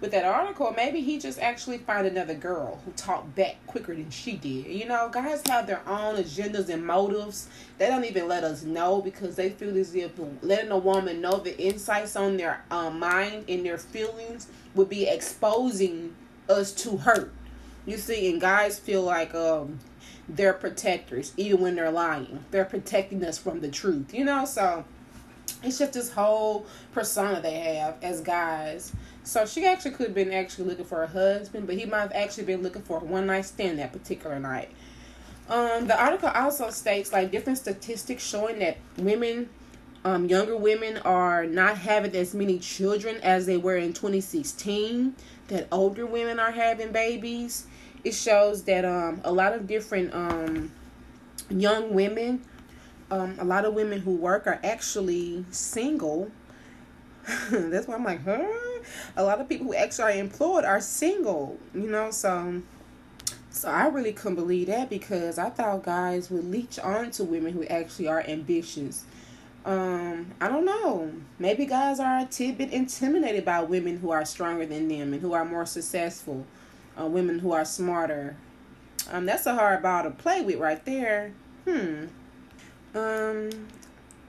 with 0.00 0.10
that 0.12 0.24
article, 0.24 0.72
maybe 0.76 1.00
he 1.00 1.18
just 1.18 1.38
actually 1.38 1.78
find 1.78 2.06
another 2.06 2.34
girl 2.34 2.80
who 2.84 2.92
talked 2.92 3.34
back 3.34 3.56
quicker 3.66 3.94
than 3.94 4.10
she 4.10 4.36
did. 4.36 4.66
You 4.66 4.86
know, 4.86 5.10
guys 5.12 5.42
have 5.46 5.66
their 5.66 5.86
own 5.86 6.16
agendas 6.16 6.68
and 6.68 6.86
motives. 6.86 7.48
They 7.78 7.88
don't 7.88 8.04
even 8.04 8.26
let 8.26 8.44
us 8.44 8.62
know 8.62 9.02
because 9.02 9.36
they 9.36 9.50
feel 9.50 9.76
as 9.76 9.94
if 9.94 10.12
letting 10.42 10.70
a 10.70 10.78
woman 10.78 11.20
know 11.20 11.38
the 11.38 11.58
insights 11.58 12.16
on 12.16 12.36
their 12.36 12.64
um, 12.70 12.98
mind 12.98 13.44
and 13.48 13.64
their 13.64 13.78
feelings 13.78 14.48
would 14.74 14.88
be 14.88 15.06
exposing 15.06 16.14
us 16.48 16.72
to 16.72 16.96
hurt. 16.96 17.32
You 17.86 17.96
see, 17.96 18.30
and 18.30 18.40
guys 18.40 18.78
feel 18.78 19.02
like 19.02 19.34
um 19.34 19.80
they're 20.28 20.52
protectors 20.52 21.32
even 21.36 21.60
when 21.60 21.74
they're 21.74 21.90
lying. 21.90 22.44
They're 22.50 22.64
protecting 22.64 23.24
us 23.24 23.38
from 23.38 23.60
the 23.60 23.68
truth, 23.68 24.14
you 24.14 24.24
know? 24.24 24.44
So 24.44 24.84
it's 25.62 25.78
just 25.78 25.92
this 25.92 26.10
whole 26.10 26.66
persona 26.92 27.40
they 27.40 27.54
have 27.76 27.96
as 28.02 28.20
guys. 28.20 28.92
So 29.22 29.44
she 29.44 29.66
actually 29.66 29.92
could 29.92 30.06
have 30.06 30.14
been 30.14 30.32
actually 30.32 30.66
looking 30.66 30.84
for 30.84 31.02
a 31.02 31.06
husband, 31.06 31.66
but 31.66 31.76
he 31.76 31.84
might 31.84 32.00
have 32.00 32.12
actually 32.12 32.44
been 32.44 32.62
looking 32.62 32.82
for 32.82 32.98
a 32.98 33.04
one 33.04 33.26
night 33.26 33.44
stand 33.44 33.78
that 33.78 33.92
particular 33.92 34.38
night. 34.38 34.70
Um, 35.48 35.88
the 35.88 36.00
article 36.00 36.28
also 36.28 36.70
states 36.70 37.12
like 37.12 37.30
different 37.30 37.58
statistics 37.58 38.24
showing 38.24 38.60
that 38.60 38.78
women, 38.96 39.48
um, 40.04 40.26
younger 40.26 40.56
women 40.56 40.98
are 40.98 41.44
not 41.44 41.76
having 41.76 42.14
as 42.14 42.34
many 42.34 42.58
children 42.58 43.16
as 43.16 43.46
they 43.46 43.56
were 43.56 43.76
in 43.76 43.92
2016. 43.92 45.14
That 45.48 45.66
older 45.72 46.06
women 46.06 46.38
are 46.38 46.52
having 46.52 46.92
babies. 46.92 47.66
It 48.04 48.14
shows 48.14 48.62
that 48.64 48.84
um, 48.84 49.20
a 49.24 49.32
lot 49.32 49.52
of 49.52 49.66
different 49.66 50.14
um, 50.14 50.70
young 51.50 51.92
women, 51.92 52.42
um, 53.10 53.36
a 53.38 53.44
lot 53.44 53.64
of 53.64 53.74
women 53.74 54.00
who 54.00 54.14
work 54.14 54.46
are 54.46 54.60
actually 54.62 55.44
single. 55.50 56.30
That's 57.50 57.86
why 57.86 57.94
I'm 57.94 58.04
like, 58.04 58.24
huh? 58.24 58.46
A 59.16 59.22
lot 59.22 59.40
of 59.40 59.48
people 59.48 59.66
who 59.66 59.74
actually 59.74 60.04
are 60.04 60.20
employed 60.20 60.64
are 60.64 60.80
single, 60.80 61.58
you 61.74 61.90
know, 61.90 62.10
so 62.10 62.62
so 63.50 63.68
I 63.68 63.88
really 63.88 64.12
couldn't 64.12 64.36
believe 64.36 64.68
that 64.68 64.88
because 64.88 65.38
I 65.38 65.50
thought 65.50 65.82
guys 65.82 66.30
would 66.30 66.44
leech 66.44 66.78
on 66.78 67.10
to 67.12 67.24
women 67.24 67.52
who 67.52 67.64
actually 67.64 68.08
are 68.08 68.22
ambitious. 68.26 69.04
Um, 69.64 70.32
I 70.40 70.48
don't 70.48 70.64
know. 70.64 71.12
Maybe 71.38 71.66
guys 71.66 72.00
are 72.00 72.20
a 72.20 72.24
tidbit 72.24 72.70
intimidated 72.70 73.44
by 73.44 73.60
women 73.62 73.98
who 73.98 74.12
are 74.12 74.24
stronger 74.24 74.64
than 74.66 74.88
them 74.88 75.12
and 75.12 75.20
who 75.20 75.32
are 75.32 75.44
more 75.44 75.66
successful. 75.66 76.46
Uh, 76.98 77.06
women 77.06 77.40
who 77.40 77.52
are 77.52 77.64
smarter. 77.64 78.36
Um, 79.10 79.26
that's 79.26 79.46
a 79.46 79.54
hard 79.54 79.82
ball 79.82 80.04
to 80.04 80.10
play 80.10 80.42
with 80.42 80.56
right 80.56 80.84
there. 80.84 81.32
Hmm. 81.66 82.06
Um, 82.94 83.50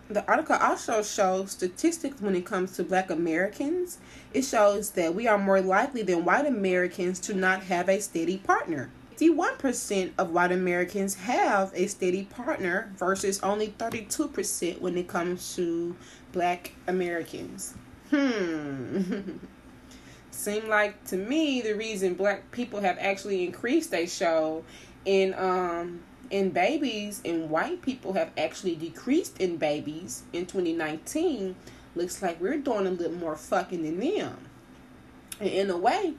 the 0.10 0.26
article 0.28 0.56
also 0.56 1.02
shows 1.04 1.52
statistics 1.52 2.22
when 2.22 2.36
it 2.36 2.46
comes 2.46 2.76
to 2.76 2.84
black 2.84 3.10
Americans. 3.10 3.98
It 4.34 4.44
shows 4.44 4.92
that 4.92 5.16
we 5.16 5.28
are 5.28 5.38
more 5.38 5.62
likely 5.62 6.04
than 6.04 6.26
white 6.26 6.46
Americans 6.46 7.20
to 7.22 7.34
not 7.34 7.64
have 7.64 7.90
a 7.90 8.00
steady 8.02 8.38
partner. 8.38 8.90
51% 9.18 10.12
of 10.18 10.32
white 10.32 10.52
Americans 10.52 11.16
have 11.16 11.72
a 11.76 11.88
steady 11.88 12.24
partner 12.24 12.92
versus 12.98 13.40
only 13.44 13.68
32% 13.68 14.82
when 14.82 14.98
it 14.98 15.08
comes 15.08 15.56
to 15.56 15.96
black 16.32 16.72
Americans. 16.88 17.76
Hmm. 18.10 19.38
Seem 20.32 20.68
like 20.68 21.04
to 21.06 21.18
me 21.18 21.62
the 21.62 21.74
reason 21.74 22.16
black 22.16 22.52
people 22.52 22.82
have 22.82 22.98
actually 23.00 23.46
increased 23.46 23.92
their 23.92 24.08
show 24.08 24.64
in 25.06 25.34
um 25.36 26.02
in 26.32 26.50
babies 26.50 27.22
and 27.26 27.50
white 27.50 27.82
people 27.82 28.14
have 28.14 28.32
actually 28.38 28.76
decreased 28.76 29.40
in 29.40 29.58
babies 29.58 30.24
in 30.34 30.46
2019 30.46 31.56
looks 31.96 32.22
like 32.22 32.40
we're 32.40 32.58
doing 32.58 32.88
a 32.88 32.92
little 32.92 33.18
more 33.18 33.36
fucking 33.36 33.84
than 33.84 34.00
them. 34.00 34.38
And 35.40 35.50
in 35.50 35.70
a 35.70 35.78
way, 35.78 36.14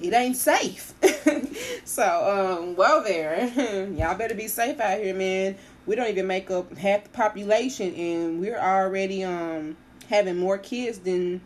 it 0.00 0.12
ain't 0.12 0.36
safe. 0.36 0.92
so, 1.84 2.58
um, 2.60 2.76
well, 2.76 3.02
there, 3.02 3.86
y'all 3.96 4.16
better 4.16 4.34
be 4.34 4.48
safe 4.48 4.80
out 4.80 5.00
here, 5.00 5.14
man. 5.14 5.56
We 5.86 5.96
don't 5.96 6.08
even 6.08 6.26
make 6.26 6.50
up 6.50 6.76
half 6.76 7.04
the 7.04 7.10
population, 7.10 7.94
and 7.94 8.40
we're 8.40 8.58
already 8.58 9.24
um 9.24 9.76
having 10.08 10.36
more 10.36 10.58
kids 10.58 10.98
than 10.98 11.40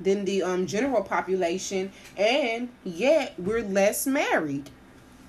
than 0.00 0.24
the 0.24 0.42
um 0.42 0.66
general 0.66 1.02
population, 1.02 1.92
and 2.16 2.70
yet 2.84 3.34
we're 3.38 3.62
less 3.62 4.06
married. 4.06 4.70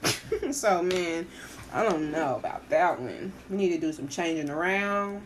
so, 0.51 0.81
man, 0.83 1.27
I 1.73 1.83
don't 1.83 2.11
know 2.11 2.35
about 2.35 2.69
that 2.69 2.99
one. 2.99 3.31
We 3.49 3.57
need 3.57 3.69
to 3.69 3.79
do 3.79 3.93
some 3.93 4.07
changing 4.07 4.49
around. 4.49 5.21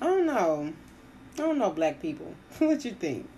I 0.00 0.06
don't 0.06 0.26
know. 0.26 0.72
I 1.34 1.36
don't 1.38 1.58
know, 1.58 1.70
black 1.70 2.00
people. 2.00 2.34
what 2.58 2.84
you 2.84 2.92
think? 2.92 3.28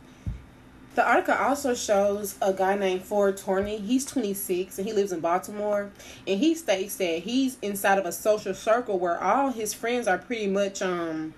The 0.96 1.06
article 1.06 1.34
also 1.34 1.74
shows 1.74 2.36
a 2.42 2.52
guy 2.52 2.76
named 2.76 3.02
Ford 3.02 3.36
Torney. 3.36 3.78
He's 3.78 4.04
26 4.04 4.78
and 4.78 4.86
he 4.86 4.92
lives 4.92 5.12
in 5.12 5.20
Baltimore. 5.20 5.90
And 6.26 6.40
he 6.40 6.54
states 6.54 6.96
that 6.96 7.20
he's 7.20 7.58
inside 7.62 7.98
of 7.98 8.06
a 8.06 8.12
social 8.12 8.54
circle 8.54 8.98
where 8.98 9.22
all 9.22 9.50
his 9.50 9.72
friends 9.72 10.08
are 10.08 10.18
pretty 10.18 10.48
much 10.48 10.82
um 10.82 11.32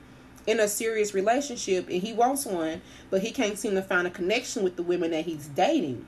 in 0.47 0.59
a 0.59 0.67
serious 0.67 1.15
relationship 1.15 1.89
and 1.89 2.03
he 2.03 2.13
wants 2.13 2.47
one, 2.47 2.81
but 3.11 3.21
he 3.21 3.31
can't 3.31 3.59
seem 3.59 3.75
to 3.75 3.83
find 3.83 4.07
a 4.07 4.11
connection 4.11 4.65
with 4.65 4.77
the 4.77 4.83
women 4.83 5.11
that 5.11 5.27
he's 5.27 5.47
dating. 5.49 6.07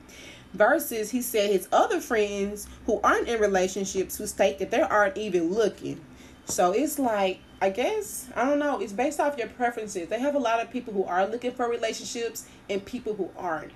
Versus, 0.55 1.11
he 1.11 1.21
said 1.21 1.49
his 1.51 1.67
other 1.71 1.99
friends 1.99 2.67
who 2.85 3.01
aren't 3.03 3.27
in 3.27 3.41
relationships 3.41 4.17
who 4.17 4.25
state 4.25 4.57
that 4.59 4.71
they 4.71 4.81
aren't 4.81 5.17
even 5.17 5.53
looking. 5.53 5.99
So 6.45 6.71
it's 6.71 6.97
like 6.97 7.39
I 7.61 7.69
guess 7.69 8.29
I 8.35 8.45
don't 8.45 8.59
know. 8.59 8.79
It's 8.79 8.93
based 8.93 9.19
off 9.19 9.37
your 9.37 9.47
preferences. 9.47 10.07
They 10.07 10.19
have 10.19 10.35
a 10.35 10.39
lot 10.39 10.61
of 10.61 10.71
people 10.71 10.93
who 10.93 11.03
are 11.03 11.27
looking 11.27 11.51
for 11.51 11.69
relationships 11.69 12.47
and 12.69 12.85
people 12.85 13.15
who 13.15 13.31
aren't. 13.37 13.71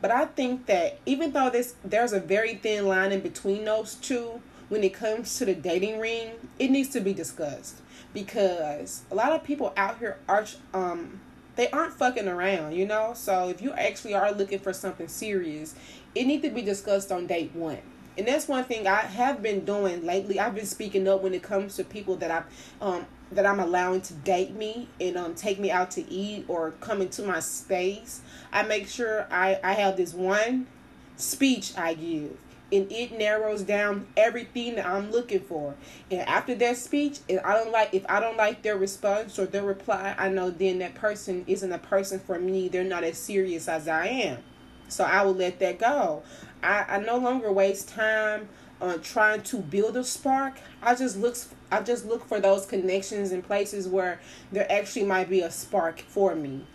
But 0.00 0.10
I 0.10 0.26
think 0.26 0.66
that 0.66 0.98
even 1.06 1.32
though 1.32 1.50
this 1.50 1.74
there's 1.84 2.12
a 2.12 2.20
very 2.20 2.54
thin 2.54 2.86
line 2.86 3.12
in 3.12 3.20
between 3.20 3.64
those 3.64 3.94
two 3.94 4.40
when 4.68 4.82
it 4.82 4.94
comes 4.94 5.36
to 5.38 5.44
the 5.44 5.54
dating 5.54 6.00
ring, 6.00 6.30
it 6.58 6.70
needs 6.70 6.88
to 6.90 7.00
be 7.00 7.12
discussed 7.12 7.76
because 8.12 9.02
a 9.10 9.14
lot 9.14 9.32
of 9.32 9.44
people 9.44 9.72
out 9.76 9.98
here 9.98 10.18
are 10.28 10.46
um 10.72 11.20
they 11.56 11.70
aren't 11.70 11.92
fucking 11.92 12.26
around, 12.26 12.72
you 12.72 12.86
know? 12.86 13.12
So 13.14 13.48
if 13.48 13.62
you 13.62 13.72
actually 13.72 14.14
are 14.14 14.32
looking 14.32 14.58
for 14.58 14.72
something 14.72 15.06
serious, 15.08 15.74
it 16.14 16.24
needs 16.26 16.42
to 16.42 16.50
be 16.50 16.62
discussed 16.62 17.10
on 17.10 17.26
date 17.26 17.52
1 17.54 17.78
and 18.16 18.28
that's 18.28 18.46
one 18.46 18.64
thing 18.64 18.86
I 18.86 19.00
have 19.00 19.42
been 19.42 19.64
doing 19.64 20.04
lately. 20.04 20.38
I've 20.38 20.54
been 20.54 20.66
speaking 20.66 21.08
up 21.08 21.22
when 21.22 21.34
it 21.34 21.42
comes 21.42 21.76
to 21.76 21.84
people 21.84 22.16
that 22.16 22.30
I 22.30 22.42
um 22.84 23.06
that 23.32 23.46
I'm 23.46 23.58
allowing 23.58 24.02
to 24.02 24.14
date 24.14 24.54
me 24.54 24.88
and 25.00 25.16
um 25.16 25.34
take 25.34 25.58
me 25.58 25.70
out 25.70 25.90
to 25.92 26.08
eat 26.08 26.44
or 26.48 26.72
come 26.80 27.02
into 27.02 27.22
my 27.22 27.40
space. 27.40 28.20
I 28.52 28.62
make 28.62 28.86
sure 28.86 29.26
I 29.30 29.58
I 29.64 29.72
have 29.74 29.96
this 29.96 30.14
one 30.14 30.68
speech 31.16 31.76
I 31.76 31.94
give 31.94 32.36
and 32.72 32.90
it 32.90 33.12
narrows 33.12 33.62
down 33.62 34.06
everything 34.16 34.76
that 34.76 34.86
I'm 34.86 35.10
looking 35.10 35.40
for. 35.40 35.74
And 36.10 36.20
after 36.22 36.54
that 36.56 36.76
speech, 36.76 37.20
if 37.28 37.44
I 37.44 37.54
don't 37.54 37.72
like 37.72 37.92
if 37.92 38.06
I 38.08 38.20
don't 38.20 38.36
like 38.36 38.62
their 38.62 38.76
response 38.76 39.38
or 39.40 39.46
their 39.46 39.64
reply, 39.64 40.14
I 40.16 40.28
know 40.28 40.50
then 40.50 40.78
that 40.78 40.94
person 40.94 41.44
isn't 41.48 41.72
a 41.72 41.78
person 41.78 42.20
for 42.20 42.38
me. 42.38 42.68
They're 42.68 42.84
not 42.84 43.02
as 43.02 43.18
serious 43.18 43.66
as 43.66 43.88
I 43.88 44.06
am. 44.06 44.38
So 44.88 45.04
I 45.04 45.22
will 45.22 45.34
let 45.34 45.58
that 45.60 45.78
go. 45.78 46.22
I, 46.62 46.84
I 46.88 46.98
no 46.98 47.18
longer 47.18 47.52
waste 47.52 47.88
time 47.88 48.48
on 48.80 49.00
trying 49.00 49.42
to 49.42 49.58
build 49.58 49.96
a 49.96 50.04
spark. 50.04 50.58
I 50.82 50.94
just 50.94 51.16
look 51.16 51.36
I 51.70 51.80
just 51.80 52.06
look 52.06 52.26
for 52.26 52.40
those 52.40 52.66
connections 52.66 53.32
in 53.32 53.42
places 53.42 53.88
where 53.88 54.20
there 54.52 54.70
actually 54.70 55.04
might 55.04 55.28
be 55.28 55.40
a 55.40 55.50
spark 55.50 56.00
for 56.00 56.34
me. 56.34 56.66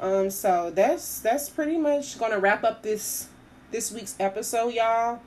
Um 0.00 0.30
so 0.30 0.70
that's 0.74 1.20
that's 1.20 1.48
pretty 1.48 1.78
much 1.78 2.18
gonna 2.18 2.38
wrap 2.38 2.64
up 2.64 2.82
this 2.82 3.28
this 3.70 3.92
week's 3.92 4.16
episode, 4.18 4.74
y'all. 4.74 5.20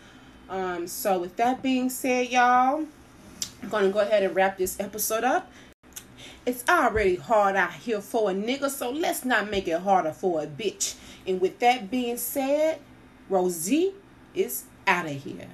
Um, 0.48 0.86
so, 0.86 1.18
with 1.18 1.36
that 1.36 1.62
being 1.62 1.90
said, 1.90 2.28
y'all, 2.28 2.84
I'm 3.62 3.68
going 3.68 3.86
to 3.86 3.90
go 3.90 4.00
ahead 4.00 4.22
and 4.22 4.34
wrap 4.34 4.58
this 4.58 4.78
episode 4.78 5.24
up. 5.24 5.50
It's 6.44 6.64
already 6.68 7.16
hard 7.16 7.54
out 7.54 7.72
here 7.72 8.00
for 8.00 8.30
a 8.30 8.34
nigga, 8.34 8.68
so 8.68 8.90
let's 8.90 9.24
not 9.24 9.48
make 9.48 9.68
it 9.68 9.80
harder 9.80 10.12
for 10.12 10.42
a 10.42 10.46
bitch. 10.46 10.96
And 11.26 11.40
with 11.40 11.60
that 11.60 11.88
being 11.88 12.16
said, 12.16 12.80
Rosie 13.28 13.94
is 14.34 14.64
out 14.86 15.06
of 15.06 15.22
here. 15.22 15.48